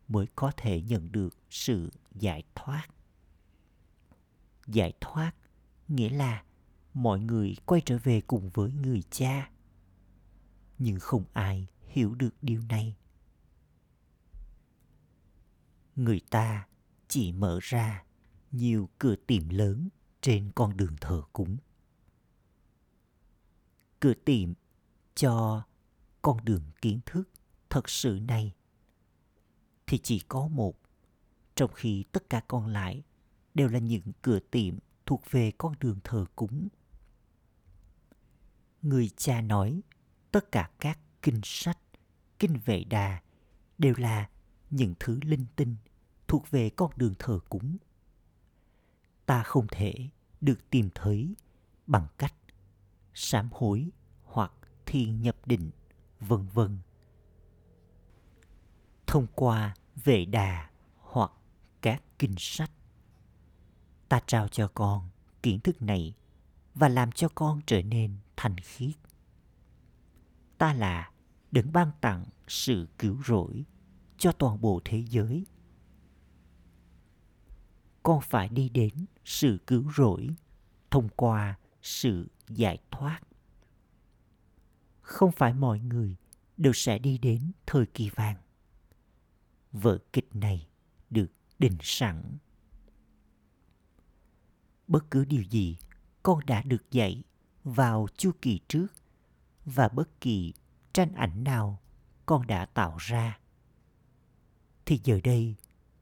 mới 0.07 0.27
có 0.35 0.51
thể 0.57 0.81
nhận 0.81 1.11
được 1.11 1.37
sự 1.49 1.91
giải 2.11 2.43
thoát. 2.55 2.87
Giải 4.67 4.93
thoát 5.01 5.33
nghĩa 5.87 6.09
là 6.09 6.43
mọi 6.93 7.19
người 7.19 7.55
quay 7.65 7.81
trở 7.85 7.97
về 7.97 8.21
cùng 8.21 8.49
với 8.53 8.71
người 8.71 9.03
cha. 9.11 9.51
Nhưng 10.79 10.99
không 10.99 11.23
ai 11.33 11.67
hiểu 11.87 12.15
được 12.15 12.35
điều 12.41 12.61
này. 12.61 12.95
Người 15.95 16.21
ta 16.29 16.67
chỉ 17.07 17.31
mở 17.31 17.59
ra 17.61 18.03
nhiều 18.51 18.89
cửa 18.99 19.15
tiệm 19.27 19.49
lớn 19.49 19.89
trên 20.21 20.51
con 20.55 20.77
đường 20.77 20.95
thờ 21.01 21.23
cúng. 21.33 21.57
Cửa 23.99 24.13
tiệm 24.25 24.53
cho 25.15 25.63
con 26.21 26.45
đường 26.45 26.63
kiến 26.81 26.99
thức 27.05 27.29
thật 27.69 27.89
sự 27.89 28.19
này 28.27 28.53
thì 29.87 29.97
chỉ 29.97 30.19
có 30.19 30.47
một, 30.47 30.79
trong 31.55 31.71
khi 31.73 32.03
tất 32.11 32.29
cả 32.29 32.41
còn 32.47 32.67
lại 32.67 33.03
đều 33.53 33.67
là 33.67 33.79
những 33.79 34.11
cửa 34.21 34.39
tiệm 34.51 34.77
thuộc 35.07 35.23
về 35.31 35.51
con 35.57 35.73
đường 35.79 35.99
thờ 36.03 36.25
cúng 36.35 36.67
người 38.81 39.09
cha 39.17 39.41
nói 39.41 39.81
tất 40.31 40.51
cả 40.51 40.69
các 40.79 40.99
kinh 41.21 41.41
sách 41.43 41.77
kinh 42.39 42.59
vệ 42.65 42.83
đà 42.83 43.21
đều 43.77 43.93
là 43.97 44.29
những 44.69 44.93
thứ 44.99 45.19
linh 45.23 45.45
tinh 45.55 45.75
thuộc 46.27 46.51
về 46.51 46.69
con 46.69 46.91
đường 46.95 47.13
thờ 47.19 47.39
cúng 47.49 47.77
ta 49.25 49.43
không 49.43 49.67
thể 49.71 49.93
được 50.41 50.69
tìm 50.69 50.89
thấy 50.95 51.35
bằng 51.87 52.07
cách 52.17 52.33
sám 53.13 53.49
hối 53.51 53.89
hoặc 54.23 54.51
thiền 54.85 55.21
nhập 55.21 55.35
định 55.45 55.71
vân 56.19 56.47
vân. 56.53 56.77
Thông 59.07 59.27
qua 59.35 59.75
vệ 60.03 60.25
đà 60.25 60.69
hoặc 60.97 61.31
các 61.81 62.03
kinh 62.19 62.35
sách, 62.37 62.71
ta 64.09 64.19
trao 64.27 64.47
cho 64.47 64.67
con 64.67 65.09
kiến 65.43 65.59
thức 65.59 65.81
này 65.81 66.15
và 66.75 66.89
làm 66.89 67.11
cho 67.11 67.29
con 67.35 67.61
trở 67.65 67.81
nên 67.81 68.17
thành 68.35 68.57
khiết. 68.57 68.95
Ta 70.57 70.73
là 70.73 71.11
đấng 71.51 71.71
ban 71.73 71.91
tặng 72.01 72.25
sự 72.47 72.87
cứu 72.97 73.17
rỗi 73.25 73.65
cho 74.17 74.31
toàn 74.31 74.61
bộ 74.61 74.81
thế 74.85 75.03
giới. 75.09 75.45
Con 78.03 78.21
phải 78.21 78.49
đi 78.49 78.69
đến 78.69 79.05
sự 79.25 79.57
cứu 79.67 79.91
rỗi 79.97 80.35
thông 80.91 81.09
qua 81.09 81.57
sự 81.81 82.27
giải 82.49 82.77
thoát 82.91 83.21
không 85.07 85.31
phải 85.31 85.53
mọi 85.53 85.79
người 85.79 86.15
đều 86.57 86.73
sẽ 86.73 86.99
đi 86.99 87.17
đến 87.17 87.51
thời 87.65 87.85
kỳ 87.85 88.09
vàng. 88.09 88.35
Vở 89.71 89.97
kịch 90.13 90.35
này 90.35 90.67
được 91.09 91.27
định 91.59 91.77
sẵn. 91.81 92.37
Bất 94.87 95.11
cứ 95.11 95.25
điều 95.25 95.43
gì, 95.43 95.77
con 96.23 96.39
đã 96.45 96.61
được 96.61 96.91
dạy 96.91 97.23
vào 97.63 98.07
chu 98.17 98.31
kỳ 98.41 98.59
trước 98.67 98.87
và 99.65 99.89
bất 99.89 100.21
kỳ 100.21 100.53
tranh 100.93 101.13
ảnh 101.13 101.43
nào 101.43 101.79
con 102.25 102.47
đã 102.47 102.65
tạo 102.65 102.97
ra 102.99 103.39
thì 104.85 104.99
giờ 105.03 105.19
đây, 105.23 105.55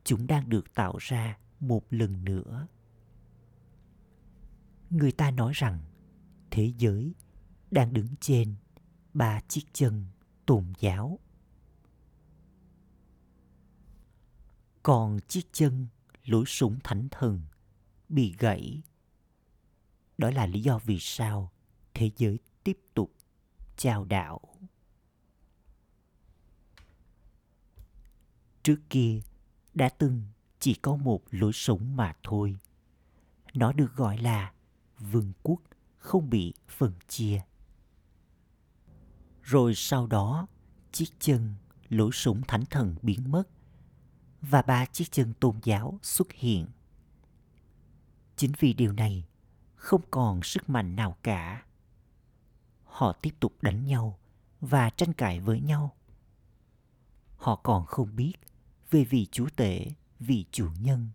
chúng 0.04 0.28
đang 0.28 0.50
được 0.50 0.74
tạo 0.74 0.98
ra 1.00 1.38
một 1.60 1.84
lần 1.90 2.26
nữa 2.26 2.68
người 4.90 5.12
ta 5.12 5.32
nói 5.32 5.54
rằng 5.56 5.80
thế 6.52 6.74
giới 6.78 7.14
đang 7.72 7.94
đứng 7.94 8.08
trên 8.22 8.56
ba 9.14 9.42
chiếc 9.48 9.64
chân 9.74 10.06
tôn 10.46 10.74
giáo. 10.80 11.20
Còn 14.84 15.20
chiếc 15.28 15.54
chân 15.54 15.88
lối 16.26 16.46
súng 16.46 16.80
thánh 16.84 17.08
thần 17.12 17.42
bị 18.10 18.36
gãy. 18.40 18.82
Đó 20.18 20.32
là 20.32 20.46
lý 20.46 20.62
do 20.62 20.80
vì 20.86 21.00
sao 21.00 21.52
thế 21.94 22.12
giới 22.18 22.40
tiếp 22.64 22.80
tục 22.94 23.14
chào 23.78 24.06
đạo. 24.06 24.42
Trước 28.64 28.80
kia, 28.90 29.22
đã 29.74 29.90
từng 29.90 30.24
chỉ 30.60 30.74
có 30.74 30.96
một 30.96 31.22
lối 31.32 31.54
sống 31.54 31.96
mà 31.96 32.16
thôi. 32.24 32.58
Nó 33.54 33.72
được 33.72 33.96
gọi 33.96 34.18
là 34.18 34.54
vương 35.00 35.34
quốc 35.44 35.62
không 35.98 36.30
bị 36.30 36.54
phân 36.68 36.94
chia 37.08 37.42
rồi 39.46 39.76
sau 39.76 40.08
đó, 40.08 40.48
chiếc 40.92 41.20
chân 41.20 41.56
lối 41.90 42.10
sống 42.14 42.42
thánh 42.48 42.66
thần 42.66 42.96
biến 43.02 43.32
mất 43.32 43.44
và 44.42 44.62
ba 44.62 44.86
chiếc 44.86 45.12
chân 45.12 45.34
tôn 45.34 45.60
giáo 45.64 46.00
xuất 46.02 46.32
hiện. 46.32 46.68
Chính 48.36 48.52
vì 48.60 48.74
điều 48.74 48.92
này 48.92 49.26
không 49.76 50.02
còn 50.12 50.44
sức 50.44 50.70
mạnh 50.70 50.96
nào 50.96 51.18
cả. 51.24 51.66
Họ 52.84 53.14
tiếp 53.14 53.36
tục 53.40 53.54
đánh 53.62 53.86
nhau 53.86 54.20
và 54.62 54.90
tranh 54.90 55.14
cãi 55.14 55.40
với 55.40 55.60
nhau. 55.60 55.96
Họ 57.38 57.56
còn 57.56 57.86
không 57.86 58.16
biết 58.16 58.34
về 58.92 59.04
vị 59.04 59.28
chúa 59.32 59.48
tể, 59.56 59.88
vị 60.20 60.46
chủ 60.52 60.70
nhân. 60.80 61.10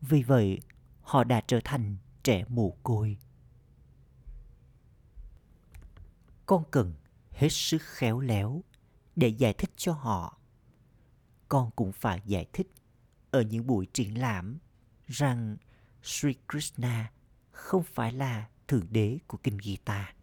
Vì 0.00 0.22
vậy, 0.22 0.60
họ 1.02 1.24
đã 1.24 1.40
trở 1.46 1.60
thành 1.64 1.96
trẻ 2.22 2.44
mồ 2.48 2.70
côi. 2.82 3.18
Con 6.46 6.64
cần 6.70 6.94
hết 7.30 7.48
sức 7.48 7.82
khéo 7.82 8.20
léo 8.20 8.62
để 9.16 9.28
giải 9.28 9.52
thích 9.52 9.70
cho 9.76 9.92
họ. 9.92 10.38
Con 11.48 11.70
cũng 11.76 11.92
phải 11.92 12.20
giải 12.24 12.46
thích 12.52 12.72
ở 13.30 13.40
những 13.40 13.66
buổi 13.66 13.86
triển 13.92 14.18
lãm 14.18 14.58
rằng 15.06 15.56
Sri 16.06 16.34
Krishna 16.48 17.12
không 17.50 17.82
phải 17.82 18.12
là 18.12 18.48
thượng 18.68 18.86
đế 18.90 19.18
của 19.26 19.38
kinh 19.38 19.58
Gita. 19.62 20.14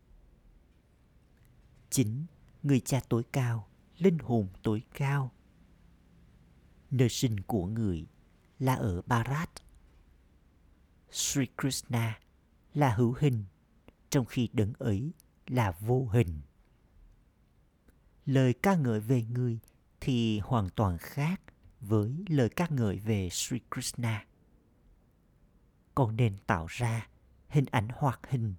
Chính 1.90 2.26
người 2.64 2.80
cha 2.80 3.02
tối 3.10 3.24
cao, 3.32 3.68
linh 3.98 4.20
hồn 4.20 4.48
tối 4.64 4.84
cao. 4.94 5.32
Nơi 6.92 7.10
sinh 7.10 7.40
của 7.40 7.66
người 7.66 8.08
là 8.60 8.76
ở 8.76 9.02
Bharat. 9.02 9.50
Sri 11.12 11.46
Krishna 11.62 12.20
là 12.74 12.96
hữu 12.96 13.16
hình, 13.20 13.44
trong 14.10 14.26
khi 14.26 14.50
đấng 14.54 14.74
ấy 14.74 15.12
là 15.48 15.72
vô 15.72 16.08
hình 16.12 16.42
lời 18.26 18.54
ca 18.54 18.76
ngợi 18.76 19.00
về 19.00 19.24
người 19.24 19.60
thì 20.02 20.40
hoàn 20.40 20.70
toàn 20.70 20.98
khác 20.98 21.42
với 21.80 22.26
lời 22.30 22.50
ca 22.50 22.68
ngợi 22.70 23.00
về 23.00 23.30
Sri 23.32 23.60
Krishna 23.72 24.26
con 25.96 26.16
nên 26.16 26.38
tạo 26.48 26.66
ra, 26.70 27.08
hình 27.50 27.66
ảnh 27.72 27.88
hoạt 27.94 28.20
hình, 28.30 28.56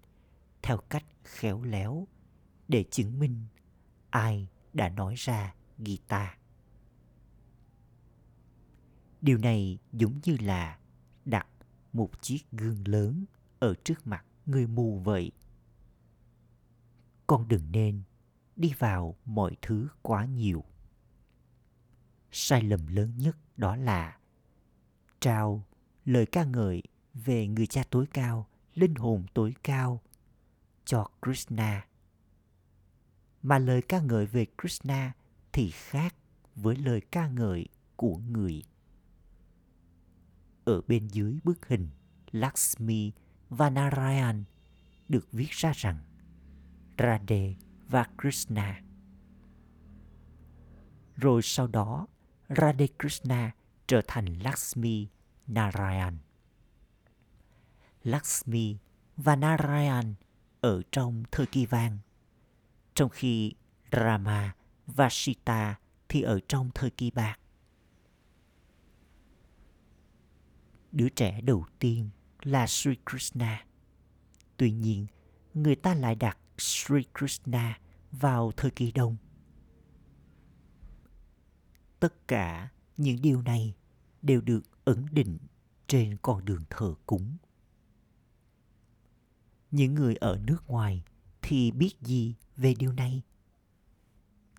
theo 0.63 0.79
cách 0.79 1.05
khéo 1.25 1.63
léo, 1.63 2.09
để 2.69 2.85
chứng 2.91 3.19
minh 3.19 3.47
ai 4.11 4.49
đã 4.73 4.89
nói 4.89 5.15
ra 5.17 5.55
guitar. 5.79 6.29
Điều 9.21 9.39
này 9.39 9.79
giống 9.93 10.21
như 10.25 10.37
là 10.41 10.79
đặt 11.25 11.47
một 11.93 12.11
chiếc 12.23 12.41
gương 12.53 12.89
lớn 12.89 13.25
ở 13.59 13.75
trước 13.85 14.07
mặt 14.07 14.25
người 14.47 14.67
mù 14.67 14.99
vậy. 14.99 15.33
Con 17.27 17.49
đừng 17.49 17.73
nên 17.73 18.03
đi 18.57 18.73
vào 18.79 19.17
mọi 19.25 19.57
thứ 19.63 19.89
quá 20.03 20.25
nhiều. 20.25 20.65
Sai 22.31 22.63
lầm 22.63 22.87
lớn 22.87 23.19
nhất 23.19 23.37
đó 23.57 23.77
là 23.77 24.19
trao 25.21 25.65
lời 26.05 26.27
ca 26.27 26.45
ngợi 26.45 26.83
về 27.15 27.47
người 27.47 27.67
cha 27.67 27.83
tối 27.91 28.07
cao, 28.13 28.47
linh 28.75 28.95
hồn 28.95 29.25
tối 29.35 29.55
cao 29.63 30.01
cho 30.85 31.11
Krishna. 31.23 31.87
Mà 33.43 33.59
lời 33.59 33.83
ca 33.83 34.01
ngợi 34.01 34.27
về 34.27 34.47
Krishna 34.59 35.13
thì 35.53 35.71
khác 35.71 36.15
với 36.57 36.77
lời 36.77 37.01
ca 37.01 37.29
ngợi 37.29 37.69
của 37.97 38.17
người. 38.17 38.63
Ở 40.65 40.81
bên 40.89 41.09
dưới 41.09 41.39
bức 41.45 41.69
hình 41.69 41.89
Lakshmi 42.31 43.13
và 43.49 43.71
Narayan 43.71 44.45
được 45.09 45.33
viết 45.33 45.51
ra 45.51 45.73
rằng 45.77 45.99
Radhe 46.99 47.55
và 47.89 48.07
Krishna. 48.19 48.83
Rồi 51.17 51.43
sau 51.43 51.67
đó, 51.67 52.07
Radhe 52.49 52.87
Krishna 52.99 53.53
trở 53.87 54.01
thành 54.07 54.27
Lakshmi 54.27 55.09
Narayan. 55.47 56.19
Lakshmi 58.05 58.77
và 59.17 59.37
Narayan 59.37 60.15
ở 60.61 60.83
trong 60.93 61.23
thời 61.33 61.47
kỳ 61.47 61.67
vàng, 61.67 61.99
trong 62.95 63.11
khi 63.11 63.53
Rama 63.93 64.55
và 64.87 65.09
Sita 65.11 65.79
thì 66.09 66.23
ở 66.23 66.41
trong 66.49 66.71
thời 66.75 66.91
kỳ 66.91 67.11
bạc. 67.11 67.39
Đứa 70.93 71.09
trẻ 71.09 71.41
đầu 71.41 71.65
tiên 71.79 72.11
là 72.43 72.67
Sri 72.67 72.91
Krishna. 73.11 73.67
Tuy 74.57 74.71
nhiên, 74.71 75.07
người 75.55 75.77
ta 75.77 75.95
lại 75.95 76.15
đặt 76.15 76.39
Sri 76.59 77.03
Krishna 77.19 77.79
vào 78.13 78.53
thời 78.57 78.71
kỳ 78.71 78.93
đông. 78.93 79.17
Tất 82.01 82.29
cả 82.29 82.69
những 82.97 83.23
điều 83.23 83.43
này 83.43 83.75
đều 84.23 84.41
được 84.41 84.85
ấn 84.85 85.07
định 85.11 85.39
trên 85.87 86.17
con 86.23 86.45
đường 86.45 86.65
thờ 86.71 86.95
cúng. 87.07 87.37
Những 89.75 89.95
người 89.95 90.17
ở 90.17 90.39
nước 90.47 90.67
ngoài 90.67 91.03
thì 91.43 91.71
biết 91.71 91.95
gì 92.01 92.35
về 92.57 92.75
điều 92.79 92.93
này? 92.93 93.23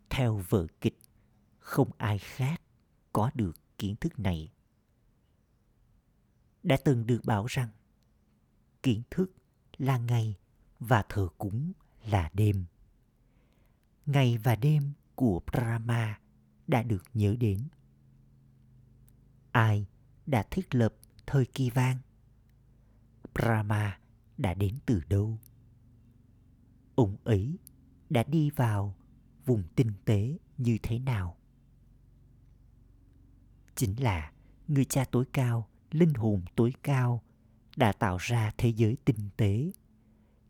Theo 0.10 0.42
vở 0.50 0.68
kịch, 0.82 1.00
không 1.60 1.92
ai 1.98 2.20
khác 2.20 2.62
có 3.14 3.32
được 3.34 3.56
kiến 3.78 3.96
thức 3.96 4.20
này. 4.20 4.52
Đã 6.64 6.78
từng 6.86 7.08
được 7.08 7.22
bảo 7.26 7.46
rằng 7.46 7.70
kiến 8.84 9.02
thức 9.12 9.32
là 9.78 9.98
ngày 9.98 10.36
và 10.80 11.04
thờ 11.10 11.28
cúng 11.38 11.72
là 12.06 12.30
đêm. 12.34 12.66
Ngày 14.06 14.38
và 14.38 14.56
đêm 14.56 14.92
của 15.16 15.42
Brahma 15.52 16.20
đã 16.68 16.84
được 16.84 17.04
nhớ 17.14 17.36
đến. 17.40 17.68
Ai 19.52 19.88
đã 20.26 20.44
thiết 20.52 20.76
lập 20.76 20.96
thời 21.26 21.46
kỳ 21.46 21.70
vang? 21.70 21.98
Brahma 23.34 24.00
đã 24.38 24.54
đến 24.54 24.76
từ 24.86 25.02
đâu? 25.10 25.40
Ông 26.96 27.18
ấy 27.24 27.58
đã 28.10 28.24
đi 28.24 28.50
vào 28.50 28.96
vùng 29.46 29.64
tinh 29.76 29.92
tế 30.06 30.38
như 30.58 30.78
thế 30.84 31.00
nào? 31.00 31.38
Chính 33.76 34.04
là 34.04 34.32
người 34.68 34.86
cha 34.86 35.06
tối 35.06 35.26
cao, 35.34 35.68
linh 35.92 36.14
hồn 36.14 36.42
tối 36.56 36.74
cao 36.84 37.22
đã 37.78 37.92
tạo 37.92 38.18
ra 38.18 38.52
thế 38.58 38.70
giới 38.70 38.98
tinh 39.06 39.30
tế, 39.38 39.72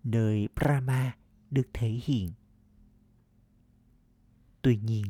nơi 0.04 0.48
Brahma 0.56 1.16
được 1.52 1.68
thể 1.74 1.90
hiện. 1.90 2.32
Tuy 4.62 4.78
nhiên, 4.78 5.06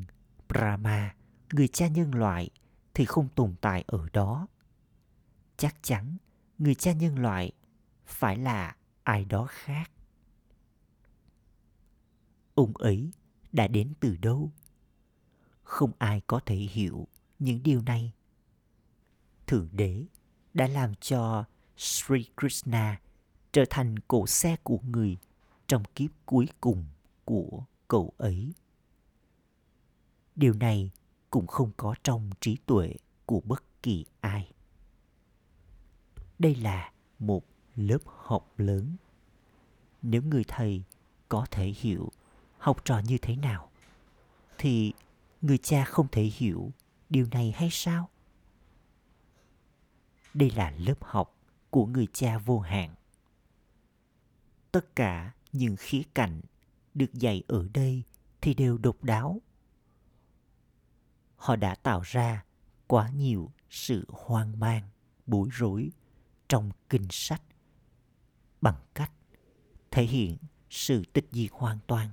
Brahma, 0.50 1.16
người 1.54 1.68
cha 1.68 1.88
nhân 1.88 2.16
loại, 2.16 2.50
thì 2.94 3.06
không 3.06 3.28
tồn 3.36 3.56
tại 3.62 3.84
ở 3.88 4.08
đó. 4.14 4.48
Chắc 5.58 5.76
chắn 5.82 6.18
người 6.58 6.76
cha 6.76 6.94
nhân 6.94 7.20
loại 7.20 7.52
phải 8.06 8.38
là 8.38 8.76
ai 9.04 9.26
đó 9.26 9.48
khác. 9.50 9.91
Ông 12.56 12.78
ấy 12.78 13.12
đã 13.52 13.68
đến 13.68 13.94
từ 14.00 14.18
đâu? 14.22 14.52
Không 15.63 15.91
ai 15.98 16.22
có 16.28 16.39
thể 16.46 16.56
hiểu 16.56 17.08
những 17.39 17.63
điều 17.63 17.82
này. 17.82 18.12
Thượng 19.48 19.70
đế 19.72 20.06
đã 20.54 20.68
làm 20.68 20.96
cho 20.96 21.46
Sri 21.78 22.26
Krishna 22.38 23.02
trở 23.52 23.65
thành 23.70 24.00
cổ 24.00 24.28
xe 24.28 24.56
của 24.63 24.80
người 24.84 25.18
trong 25.68 25.84
kiếp 25.96 26.12
cuối 26.26 26.48
cùng 26.62 26.86
của 27.26 27.63
cậu 27.88 28.13
ấy. 28.18 28.54
Điều 30.36 30.54
này 30.54 30.91
cũng 31.30 31.48
không 31.48 31.72
có 31.78 31.96
trong 32.04 32.30
trí 32.41 32.58
tuệ 32.65 32.94
của 33.26 33.41
bất 33.41 33.63
kỳ 33.84 34.06
ai. 34.22 34.52
Đây 36.39 36.56
là 36.56 36.91
một 37.20 37.46
lớp 37.76 38.00
học 38.06 38.54
lớn. 38.58 38.96
Nếu 40.02 40.22
người 40.22 40.44
thầy 40.48 40.84
có 41.30 41.46
thể 41.52 41.66
hiểu 41.66 42.12
học 42.58 42.86
trò 42.86 43.00
như 43.00 43.18
thế 43.18 43.36
nào, 43.36 43.72
thì 44.58 44.94
người 45.42 45.58
cha 45.58 45.86
không 45.86 46.08
thể 46.12 46.24
hiểu 46.24 46.72
điều 47.10 47.28
này 47.32 47.52
hay 47.52 47.70
sao? 47.72 48.10
Đây 50.34 50.52
là 50.52 50.74
lớp 50.78 51.04
học 51.04 51.36
của 51.70 51.86
người 51.86 52.08
cha 52.14 52.38
vô 52.38 52.60
hạn. 52.60 52.96
Tất 54.72 54.96
cả 54.96 55.32
những 55.54 55.76
khía 55.76 56.02
cạnh 56.14 56.42
được 56.94 57.14
dạy 57.14 57.44
ở 57.48 57.68
đây 57.74 58.04
thì 58.42 58.54
đều 58.54 58.78
độc 58.78 59.04
đáo. 59.04 59.42
Họ 61.36 61.56
đã 61.56 61.76
tạo 61.76 62.02
ra 62.02 62.46
quá 62.88 63.10
nhiều 63.10 63.52
sự 63.70 64.06
hoang 64.10 64.60
mang, 64.60 64.84
bối 65.26 65.50
rối 65.52 65.90
trong 66.48 66.72
kinh 66.90 67.08
sách 67.10 67.42
bằng 68.65 68.84
cách 68.93 69.12
thể 69.91 70.04
hiện 70.04 70.38
sự 70.69 71.04
tịch 71.13 71.28
diệt 71.32 71.49
hoàn 71.51 71.80
toàn. 71.88 72.10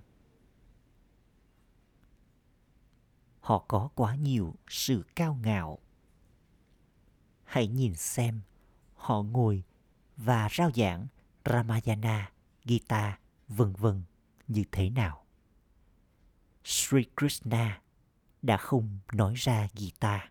Họ 3.40 3.64
có 3.68 3.88
quá 3.94 4.14
nhiều 4.14 4.54
sự 4.68 5.04
cao 5.16 5.34
ngạo. 5.42 5.78
Hãy 7.44 7.68
nhìn 7.68 7.94
xem 7.94 8.40
họ 8.94 9.22
ngồi 9.22 9.62
và 10.16 10.48
rao 10.52 10.70
giảng 10.74 11.06
Ramayana, 11.44 12.32
Gita 12.64 13.18
vân 13.48 13.72
vân 13.72 14.02
như 14.48 14.64
thế 14.72 14.90
nào. 14.90 15.24
Sri 16.64 17.04
Krishna 17.16 17.82
đã 18.42 18.56
không 18.56 18.98
nói 19.12 19.34
ra 19.36 19.68
Gita. 19.74 20.30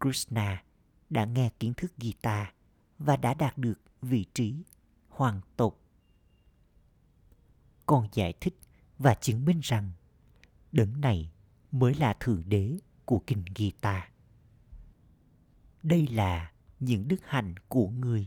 Krishna 0.00 0.64
đã 1.10 1.24
nghe 1.24 1.50
kiến 1.58 1.74
thức 1.74 1.92
Gita 1.98 2.52
và 2.98 3.16
đã 3.16 3.34
đạt 3.34 3.58
được 3.58 3.89
vị 4.02 4.26
trí 4.34 4.62
hoàng 5.08 5.40
tộc. 5.56 5.78
Còn 7.86 8.08
giải 8.12 8.34
thích 8.40 8.58
và 8.98 9.14
chứng 9.14 9.44
minh 9.44 9.60
rằng 9.62 9.90
đấng 10.72 11.00
này 11.00 11.32
mới 11.72 11.94
là 11.94 12.14
thượng 12.20 12.42
đế 12.46 12.78
của 13.04 13.22
kinh 13.26 13.44
Gita. 13.56 14.10
Đây 15.82 16.06
là 16.06 16.52
những 16.80 17.08
đức 17.08 17.20
hạnh 17.24 17.54
của 17.68 17.88
người, 17.88 18.26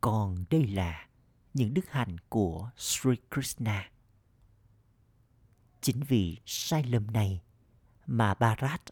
còn 0.00 0.44
đây 0.50 0.66
là 0.66 1.08
những 1.54 1.74
đức 1.74 1.90
hạnh 1.90 2.16
của 2.28 2.70
Sri 2.76 3.10
Krishna. 3.30 3.90
Chính 5.80 6.02
vì 6.02 6.38
sai 6.46 6.84
lầm 6.84 7.06
này 7.06 7.42
mà 8.06 8.34
Bharat 8.34 8.82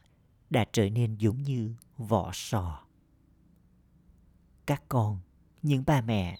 đã 0.50 0.64
trở 0.72 0.90
nên 0.90 1.14
giống 1.14 1.42
như 1.42 1.74
vỏ 1.96 2.30
sò. 2.34 2.86
Các 4.66 4.82
con, 4.88 5.20
những 5.62 5.82
bà 5.86 6.00
mẹ 6.00 6.38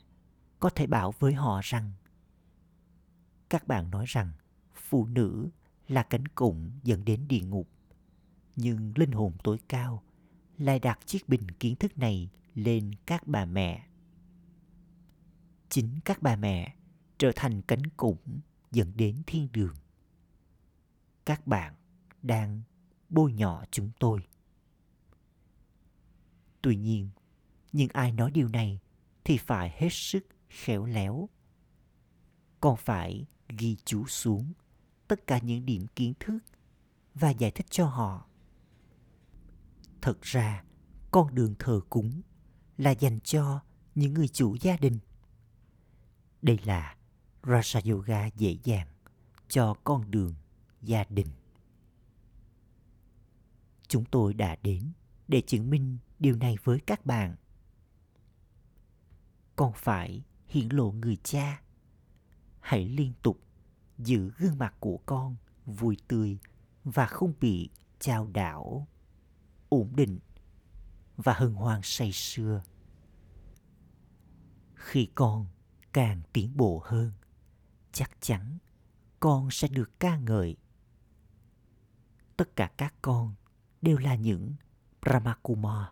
có 0.61 0.71
thể 0.71 0.87
bảo 0.87 1.15
với 1.19 1.35
họ 1.35 1.61
rằng, 1.65 1.93
các 3.51 3.69
bạn 3.69 3.91
nói 3.91 4.05
rằng 4.09 4.33
phụ 4.75 5.07
nữ 5.07 5.49
là 5.89 6.03
cánh 6.03 6.29
cổng 6.29 6.71
dẫn 6.83 7.05
đến 7.05 7.29
địa 7.29 7.43
ngục, 7.43 7.69
nhưng 8.57 8.93
linh 8.97 9.13
hồn 9.13 9.33
tối 9.45 9.59
cao 9.69 10.03
lại 10.59 10.79
đặt 10.79 10.99
chiếc 11.07 11.29
bình 11.29 11.51
kiến 11.51 11.77
thức 11.77 11.99
này 11.99 12.31
lên 12.55 12.91
các 13.07 13.27
bà 13.27 13.45
mẹ. 13.45 13.87
Chính 15.69 16.01
các 16.05 16.23
bà 16.23 16.37
mẹ 16.37 16.75
trở 17.19 17.33
thành 17.37 17.63
cánh 17.63 17.87
cổng 17.97 18.41
dẫn 18.71 18.93
đến 18.97 19.23
thiên 19.27 19.49
đường. 19.53 19.75
Các 21.25 21.47
bạn 21.47 21.75
đang 22.23 22.63
bôi 23.09 23.33
nhọ 23.33 23.65
chúng 23.71 23.91
tôi. 24.01 24.21
Tuy 26.63 26.77
nhiên, 26.77 27.09
nhưng 27.73 27.89
ai 27.93 28.13
nói 28.13 28.31
điều 28.31 28.49
này 28.49 28.81
thì 29.29 29.39
phải 29.39 29.75
hết 29.77 29.89
sức 29.91 30.27
khéo 30.49 30.85
léo. 30.85 31.29
Con 32.61 32.77
phải 32.77 33.27
ghi 33.49 33.77
chú 33.85 34.07
xuống 34.07 34.53
tất 35.09 35.27
cả 35.27 35.39
những 35.39 35.67
điểm 35.67 35.87
kiến 35.97 36.13
thức 36.21 36.39
và 37.15 37.31
giải 37.31 37.51
thích 37.51 37.67
cho 37.71 37.87
họ. 37.87 38.29
Thật 40.01 40.23
ra, 40.23 40.65
con 41.11 41.35
đường 41.35 41.55
thờ 41.59 41.81
cúng 41.91 42.23
là 42.77 42.91
dành 42.91 43.21
cho 43.21 43.61
những 43.95 44.15
người 44.15 44.29
chủ 44.29 44.57
gia 44.61 44.77
đình. 44.77 44.99
Đây 46.43 46.59
là 46.65 46.97
raja 47.43 47.93
yoga 47.95 48.27
dễ 48.27 48.57
dàng 48.65 48.89
cho 49.49 49.75
con 49.85 50.11
đường 50.11 50.35
gia 50.83 51.05
đình. 51.05 51.29
Chúng 53.89 54.05
tôi 54.05 54.35
đã 54.35 54.57
đến 54.63 54.93
để 55.29 55.41
chứng 55.41 55.71
minh 55.71 55.99
điều 56.19 56.37
này 56.37 56.57
với 56.65 56.81
các 56.81 57.07
bạn 57.07 57.37
còn 59.59 59.73
phải 59.73 60.23
hiển 60.47 60.69
lộ 60.69 60.91
người 60.91 61.17
cha. 61.17 61.63
Hãy 62.61 62.89
liên 62.89 63.13
tục 63.23 63.41
giữ 63.99 64.31
gương 64.39 64.59
mặt 64.59 64.75
của 64.81 64.99
con 65.07 65.37
vui 65.67 65.97
tươi 66.09 66.39
và 66.85 67.07
không 67.07 67.33
bị 67.41 67.71
chao 67.99 68.27
đảo, 68.27 68.89
ổn 69.69 69.93
định 69.97 70.19
và 71.17 71.33
hân 71.33 71.55
hoan 71.55 71.81
say 71.83 72.13
sưa. 72.13 72.63
Khi 74.75 75.09
con 75.15 75.47
càng 75.93 76.23
tiến 76.33 76.57
bộ 76.57 76.83
hơn, 76.85 77.13
chắc 77.93 78.11
chắn 78.21 78.59
con 79.21 79.51
sẽ 79.51 79.69
được 79.69 80.01
ca 80.01 80.17
ngợi. 80.17 80.57
Tất 82.37 82.57
cả 82.57 82.71
các 82.77 82.95
con 83.03 83.35
đều 83.83 83.99
là 83.99 84.15
những 84.15 84.55
Brahmakumar 85.03 85.87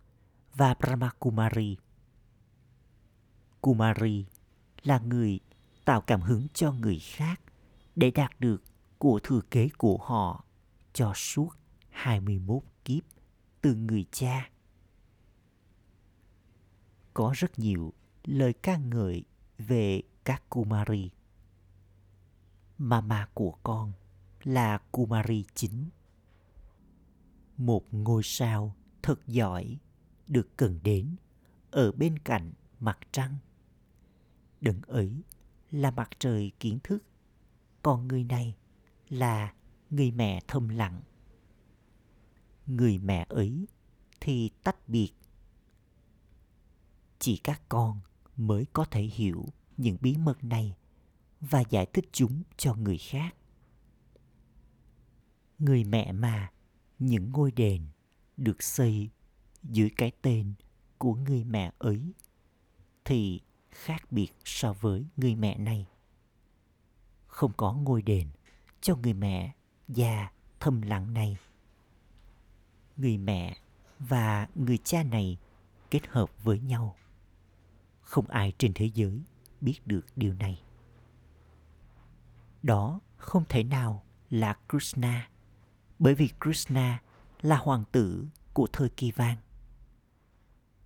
và 0.54 0.74
Brahmakumari. 0.74 1.76
Kumari 3.66 4.26
là 4.82 4.98
người 4.98 5.40
tạo 5.84 6.00
cảm 6.00 6.20
hứng 6.20 6.46
cho 6.54 6.72
người 6.72 6.98
khác 6.98 7.40
để 7.96 8.10
đạt 8.10 8.40
được 8.40 8.62
của 8.98 9.20
thừa 9.22 9.40
kế 9.50 9.68
của 9.78 9.96
họ 9.96 10.44
cho 10.92 11.12
suốt 11.14 11.50
21 11.90 12.62
kiếp 12.84 13.02
từ 13.60 13.74
người 13.74 14.04
cha. 14.12 14.50
Có 17.14 17.32
rất 17.36 17.58
nhiều 17.58 17.92
lời 18.24 18.52
ca 18.52 18.76
ngợi 18.76 19.24
về 19.58 20.02
các 20.24 20.42
Kumari. 20.48 21.10
Mama 22.78 23.28
của 23.34 23.54
con 23.62 23.92
là 24.42 24.78
Kumari 24.78 25.44
chính. 25.54 25.88
Một 27.56 27.94
ngôi 27.94 28.22
sao 28.24 28.74
thật 29.02 29.26
giỏi 29.26 29.78
được 30.26 30.56
cần 30.56 30.80
đến 30.82 31.16
ở 31.70 31.92
bên 31.92 32.18
cạnh 32.18 32.52
mặt 32.80 32.98
trăng. 33.12 33.38
Đấng 34.60 34.82
ấy 34.82 35.22
là 35.70 35.90
mặt 35.90 36.10
trời 36.18 36.52
kiến 36.60 36.78
thức, 36.84 37.04
còn 37.82 38.08
người 38.08 38.24
này 38.24 38.56
là 39.08 39.54
người 39.90 40.10
mẹ 40.10 40.40
thầm 40.48 40.68
lặng. 40.68 41.02
Người 42.66 42.98
mẹ 42.98 43.26
ấy 43.28 43.66
thì 44.20 44.50
tách 44.62 44.88
biệt. 44.88 45.12
Chỉ 47.18 47.36
các 47.36 47.62
con 47.68 48.00
mới 48.36 48.66
có 48.72 48.84
thể 48.84 49.02
hiểu 49.02 49.46
những 49.76 49.96
bí 50.00 50.16
mật 50.16 50.44
này 50.44 50.76
và 51.40 51.60
giải 51.70 51.86
thích 51.86 52.08
chúng 52.12 52.42
cho 52.56 52.74
người 52.74 52.98
khác. 52.98 53.36
Người 55.58 55.84
mẹ 55.84 56.12
mà 56.12 56.52
những 56.98 57.32
ngôi 57.32 57.50
đền 57.50 57.82
được 58.36 58.62
xây 58.62 59.10
dưới 59.62 59.90
cái 59.96 60.12
tên 60.22 60.54
của 60.98 61.14
người 61.14 61.44
mẹ 61.44 61.72
ấy 61.78 62.12
thì 63.04 63.40
khác 63.76 64.12
biệt 64.12 64.32
so 64.44 64.72
với 64.72 65.06
người 65.16 65.34
mẹ 65.34 65.58
này. 65.58 65.86
Không 67.26 67.52
có 67.56 67.72
ngôi 67.72 68.02
đền 68.02 68.28
cho 68.80 68.96
người 68.96 69.14
mẹ 69.14 69.54
già 69.88 70.30
thầm 70.60 70.82
lặng 70.82 71.14
này. 71.14 71.36
Người 72.96 73.18
mẹ 73.18 73.56
và 73.98 74.48
người 74.54 74.78
cha 74.78 75.02
này 75.02 75.38
kết 75.90 76.06
hợp 76.06 76.44
với 76.44 76.60
nhau. 76.60 76.96
Không 78.00 78.26
ai 78.26 78.52
trên 78.58 78.72
thế 78.74 78.90
giới 78.94 79.22
biết 79.60 79.86
được 79.86 80.06
điều 80.16 80.34
này. 80.34 80.62
Đó 82.62 83.00
không 83.16 83.44
thể 83.48 83.62
nào 83.62 84.04
là 84.30 84.56
Krishna, 84.68 85.30
bởi 85.98 86.14
vì 86.14 86.30
Krishna 86.40 87.02
là 87.42 87.56
hoàng 87.56 87.84
tử 87.92 88.26
của 88.52 88.66
thời 88.72 88.88
kỳ 88.88 89.10
vàng. 89.10 89.36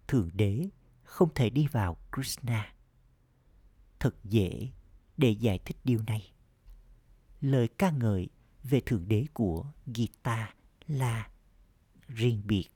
Thượng 0.08 0.30
đế 0.34 0.68
không 1.04 1.28
thể 1.34 1.50
đi 1.50 1.66
vào 1.66 1.96
Krishna. 2.12 2.72
Thật 4.00 4.24
dễ 4.24 4.68
để 5.16 5.30
giải 5.30 5.58
thích 5.64 5.76
điều 5.84 6.02
này. 6.06 6.32
Lời 7.40 7.68
ca 7.68 7.90
ngợi 7.90 8.28
về 8.62 8.80
Thượng 8.80 9.08
đế 9.08 9.26
của 9.34 9.72
Gita 9.86 10.54
là 10.86 11.30
riêng 12.08 12.42
biệt. 12.44 12.68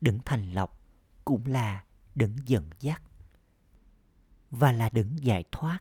Đấng 0.00 0.18
thành 0.24 0.52
lọc 0.52 0.80
cũng 1.24 1.46
là 1.46 1.84
đấng 2.14 2.36
dẫn 2.46 2.70
dắt 2.80 3.02
và 4.50 4.72
là 4.72 4.88
đấng 4.88 5.24
giải 5.24 5.44
thoát 5.52 5.78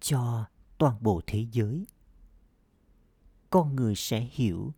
cho 0.00 0.46
toàn 0.78 1.02
bộ 1.02 1.20
thế 1.26 1.46
giới. 1.52 1.86
Con 3.50 3.76
người 3.76 3.94
sẽ 3.94 4.28
hiểu 4.32 4.72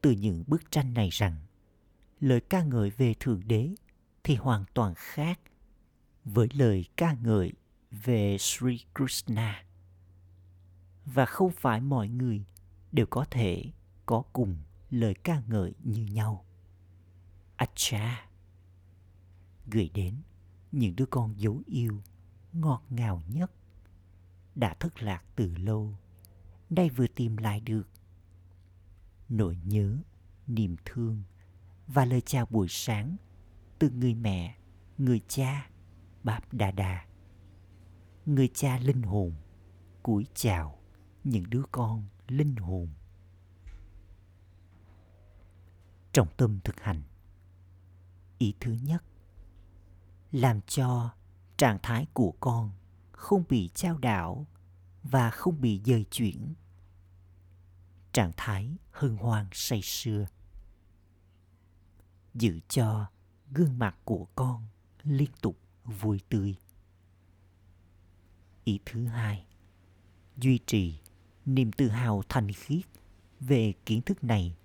từ 0.00 0.10
những 0.10 0.44
bức 0.46 0.70
tranh 0.70 0.94
này 0.94 1.08
rằng 1.12 1.36
lời 2.20 2.40
ca 2.40 2.62
ngợi 2.62 2.90
về 2.90 3.14
thượng 3.20 3.48
đế 3.48 3.74
thì 4.24 4.34
hoàn 4.34 4.64
toàn 4.74 4.94
khác 4.96 5.40
với 6.24 6.48
lời 6.52 6.84
ca 6.96 7.16
ngợi 7.22 7.52
về 7.90 8.36
Sri 8.38 8.84
Krishna. 8.94 9.64
Và 11.04 11.26
không 11.26 11.52
phải 11.52 11.80
mọi 11.80 12.08
người 12.08 12.44
đều 12.92 13.06
có 13.06 13.24
thể 13.30 13.64
có 14.06 14.22
cùng 14.32 14.56
lời 14.90 15.14
ca 15.14 15.42
ngợi 15.48 15.74
như 15.82 16.04
nhau. 16.04 16.44
Acha, 17.56 18.28
gửi 19.66 19.90
đến 19.94 20.14
những 20.72 20.96
đứa 20.96 21.06
con 21.06 21.40
dấu 21.40 21.62
yêu 21.66 22.02
ngọt 22.52 22.82
ngào 22.90 23.22
nhất 23.28 23.50
đã 24.54 24.74
thất 24.74 25.02
lạc 25.02 25.24
từ 25.36 25.54
lâu, 25.56 25.94
nay 26.70 26.90
vừa 26.90 27.06
tìm 27.06 27.36
lại 27.36 27.60
được 27.60 27.88
nỗi 29.28 29.56
nhớ, 29.64 29.98
niềm 30.46 30.76
thương 30.84 31.22
và 31.86 32.04
lời 32.04 32.20
chào 32.20 32.46
buổi 32.46 32.68
sáng 32.68 33.16
từ 33.78 33.90
người 33.90 34.14
mẹ, 34.14 34.56
người 34.98 35.20
cha 35.28 35.68
báp 36.24 36.52
đà 36.52 36.70
đà 36.70 37.06
người 38.26 38.48
cha 38.54 38.78
linh 38.78 39.02
hồn, 39.02 39.34
cúi 40.02 40.26
chào 40.34 40.78
những 41.24 41.50
đứa 41.50 41.62
con 41.72 42.08
linh 42.28 42.56
hồn. 42.56 42.88
Trọng 46.12 46.28
tâm 46.36 46.60
thực 46.64 46.80
hành. 46.80 47.02
Ý 48.38 48.54
thứ 48.60 48.72
nhất, 48.72 49.04
làm 50.32 50.60
cho 50.60 51.14
trạng 51.56 51.78
thái 51.82 52.06
của 52.12 52.34
con 52.40 52.70
không 53.12 53.44
bị 53.48 53.70
trao 53.74 53.98
đảo 53.98 54.46
và 55.02 55.30
không 55.30 55.60
bị 55.60 55.80
dời 55.84 56.04
chuyển. 56.10 56.54
Trạng 58.12 58.32
thái 58.36 58.76
hân 58.90 59.16
hoan 59.16 59.46
say 59.52 59.80
sưa. 59.82 60.26
Giữ 62.34 62.60
cho 62.68 63.06
gương 63.50 63.78
mặt 63.78 63.96
của 64.04 64.26
con 64.34 64.66
liên 65.02 65.30
tục 65.42 65.63
vui 65.84 66.20
tươi. 66.28 66.56
Ý 68.64 68.78
thứ 68.86 69.06
hai, 69.06 69.46
duy 70.36 70.58
trì 70.66 70.98
niềm 71.46 71.72
tự 71.72 71.88
hào 71.88 72.22
thành 72.28 72.52
khiết 72.52 72.84
về 73.40 73.72
kiến 73.86 74.02
thức 74.02 74.24
này 74.24 74.56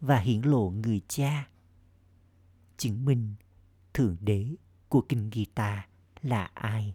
và 0.00 0.18
hiển 0.18 0.42
lộ 0.42 0.70
người 0.70 1.00
cha, 1.08 1.48
chứng 2.76 3.04
minh 3.04 3.34
thượng 3.94 4.16
đế 4.20 4.54
của 4.88 5.04
kinh 5.08 5.30
Gita 5.32 5.88
là 6.22 6.50
ai 6.54 6.94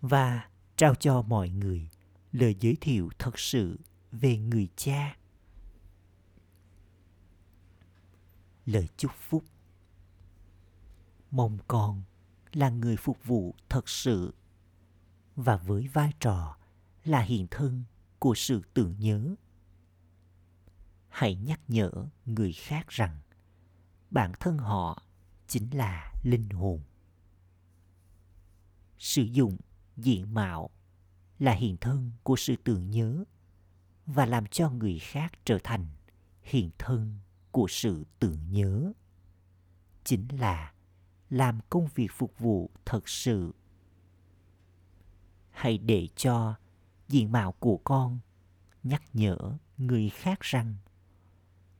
và 0.00 0.48
trao 0.76 0.94
cho 0.94 1.22
mọi 1.22 1.48
người 1.48 1.88
lời 2.32 2.56
giới 2.60 2.76
thiệu 2.80 3.10
thật 3.18 3.38
sự 3.38 3.80
về 4.12 4.36
người 4.38 4.68
cha. 4.76 5.16
Lời 8.66 8.88
chúc 8.96 9.10
phúc. 9.14 9.44
Mong 11.30 11.58
con 11.68 12.02
là 12.52 12.70
người 12.70 12.96
phục 12.96 13.24
vụ 13.24 13.54
thật 13.68 13.88
sự. 13.88 14.34
Và 15.36 15.56
với 15.56 15.88
vai 15.88 16.12
trò 16.20 16.56
là 17.04 17.20
hiện 17.20 17.46
thân 17.50 17.84
của 18.18 18.34
sự 18.34 18.62
tưởng 18.74 18.94
nhớ. 18.98 19.34
Hãy 21.08 21.34
nhắc 21.34 21.60
nhở 21.68 21.90
người 22.26 22.52
khác 22.52 22.88
rằng 22.88 23.20
bản 24.10 24.32
thân 24.40 24.58
họ 24.58 25.02
chính 25.46 25.70
là 25.70 26.14
linh 26.22 26.48
hồn. 26.50 26.80
Sử 28.98 29.22
dụng 29.22 29.56
diện 29.96 30.34
mạo 30.34 30.70
là 31.38 31.52
hiện 31.52 31.76
thân 31.76 32.12
của 32.22 32.36
sự 32.36 32.56
tưởng 32.64 32.90
nhớ 32.90 33.24
và 34.06 34.26
làm 34.26 34.46
cho 34.46 34.70
người 34.70 34.98
khác 34.98 35.32
trở 35.44 35.58
thành 35.64 35.86
hiện 36.42 36.70
thân 36.78 37.18
của 37.50 37.66
sự 37.68 38.04
tưởng 38.18 38.52
nhớ 38.52 38.92
chính 40.04 40.28
là 40.40 40.72
làm 41.30 41.60
công 41.70 41.88
việc 41.94 42.08
phục 42.12 42.38
vụ 42.38 42.70
thật 42.84 43.08
sự. 43.08 43.54
Hãy 45.50 45.78
để 45.78 46.08
cho 46.16 46.54
diện 47.08 47.32
mạo 47.32 47.52
của 47.52 47.80
con 47.84 48.18
nhắc 48.82 49.02
nhở 49.12 49.36
người 49.78 50.10
khác 50.10 50.40
rằng 50.40 50.74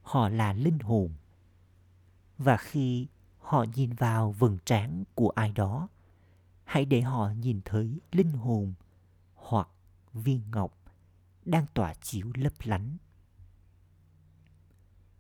họ 0.03 0.29
là 0.29 0.53
linh 0.53 0.79
hồn. 0.79 1.15
Và 2.39 2.57
khi 2.57 3.07
họ 3.39 3.65
nhìn 3.75 3.93
vào 3.93 4.33
vầng 4.33 4.59
trán 4.65 5.05
của 5.15 5.31
ai 5.31 5.53
đó, 5.53 5.89
hãy 6.65 6.85
để 6.85 7.01
họ 7.01 7.31
nhìn 7.31 7.61
thấy 7.65 8.01
linh 8.13 8.33
hồn 8.33 8.75
hoặc 9.35 9.69
viên 10.13 10.43
ngọc 10.51 10.79
đang 11.45 11.67
tỏa 11.75 11.95
chiếu 11.95 12.31
lấp 12.35 12.53
lánh. 12.65 12.97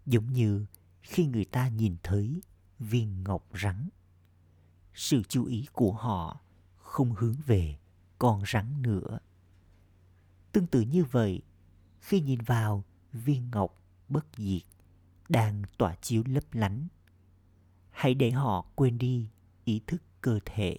Giống 0.06 0.32
như 0.32 0.66
khi 1.02 1.26
người 1.26 1.44
ta 1.44 1.68
nhìn 1.68 1.96
thấy 2.02 2.42
viên 2.78 3.24
ngọc 3.24 3.46
rắn 3.62 3.88
sự 4.94 5.22
chú 5.28 5.44
ý 5.44 5.66
của 5.72 5.92
họ 5.92 6.40
không 6.76 7.14
hướng 7.18 7.36
về 7.46 7.78
con 8.18 8.42
rắn 8.46 8.82
nữa. 8.82 9.18
Tương 10.52 10.66
tự 10.66 10.80
như 10.80 11.04
vậy, 11.04 11.42
khi 12.00 12.20
nhìn 12.20 12.40
vào 12.40 12.84
viên 13.12 13.50
ngọc 13.50 13.82
bất 14.08 14.26
diệt 14.36 14.62
đang 15.28 15.62
tỏa 15.78 15.94
chiếu 15.94 16.22
lấp 16.26 16.44
lánh, 16.52 16.88
hãy 17.90 18.14
để 18.14 18.30
họ 18.30 18.66
quên 18.74 18.98
đi 18.98 19.28
ý 19.64 19.80
thức 19.86 20.02
cơ 20.20 20.38
thể 20.44 20.76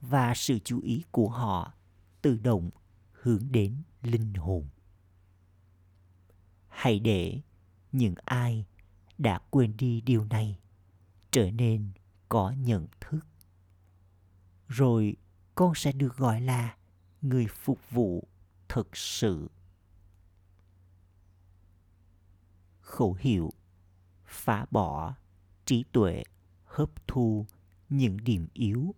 và 0.00 0.34
sự 0.34 0.58
chú 0.58 0.80
ý 0.80 1.04
của 1.10 1.28
họ 1.28 1.74
tự 2.22 2.38
động 2.38 2.70
hướng 3.12 3.42
đến 3.50 3.82
linh 4.02 4.34
hồn. 4.34 4.68
Hãy 6.68 6.98
để 6.98 7.40
những 7.92 8.14
ai 8.24 8.64
đã 9.18 9.38
quên 9.50 9.76
đi 9.76 10.00
điều 10.00 10.24
này 10.24 10.58
trở 11.30 11.50
nên 11.50 11.90
có 12.34 12.50
nhận 12.50 12.86
thức. 13.00 13.20
Rồi 14.68 15.16
con 15.54 15.74
sẽ 15.74 15.92
được 15.92 16.16
gọi 16.16 16.40
là 16.40 16.76
người 17.22 17.46
phục 17.46 17.90
vụ 17.90 18.28
thực 18.68 18.96
sự. 18.96 19.50
Khẩu 22.80 23.16
hiệu, 23.20 23.50
phá 24.24 24.66
bỏ 24.70 25.14
trí 25.64 25.84
tuệ, 25.92 26.22
hấp 26.64 27.06
thu 27.06 27.46
những 27.88 28.16
điểm 28.24 28.48
yếu 28.52 28.94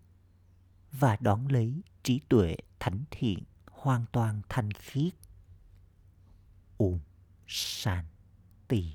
và 0.91 1.17
đón 1.19 1.47
lấy 1.47 1.81
trí 2.03 2.21
tuệ 2.29 2.55
thánh 2.79 3.03
thiện 3.11 3.43
hoàn 3.71 4.05
toàn 4.11 4.41
thanh 4.49 4.71
khiết. 4.71 5.13
ôm 6.77 6.99
san 7.47 8.05
tỳ. 8.67 8.93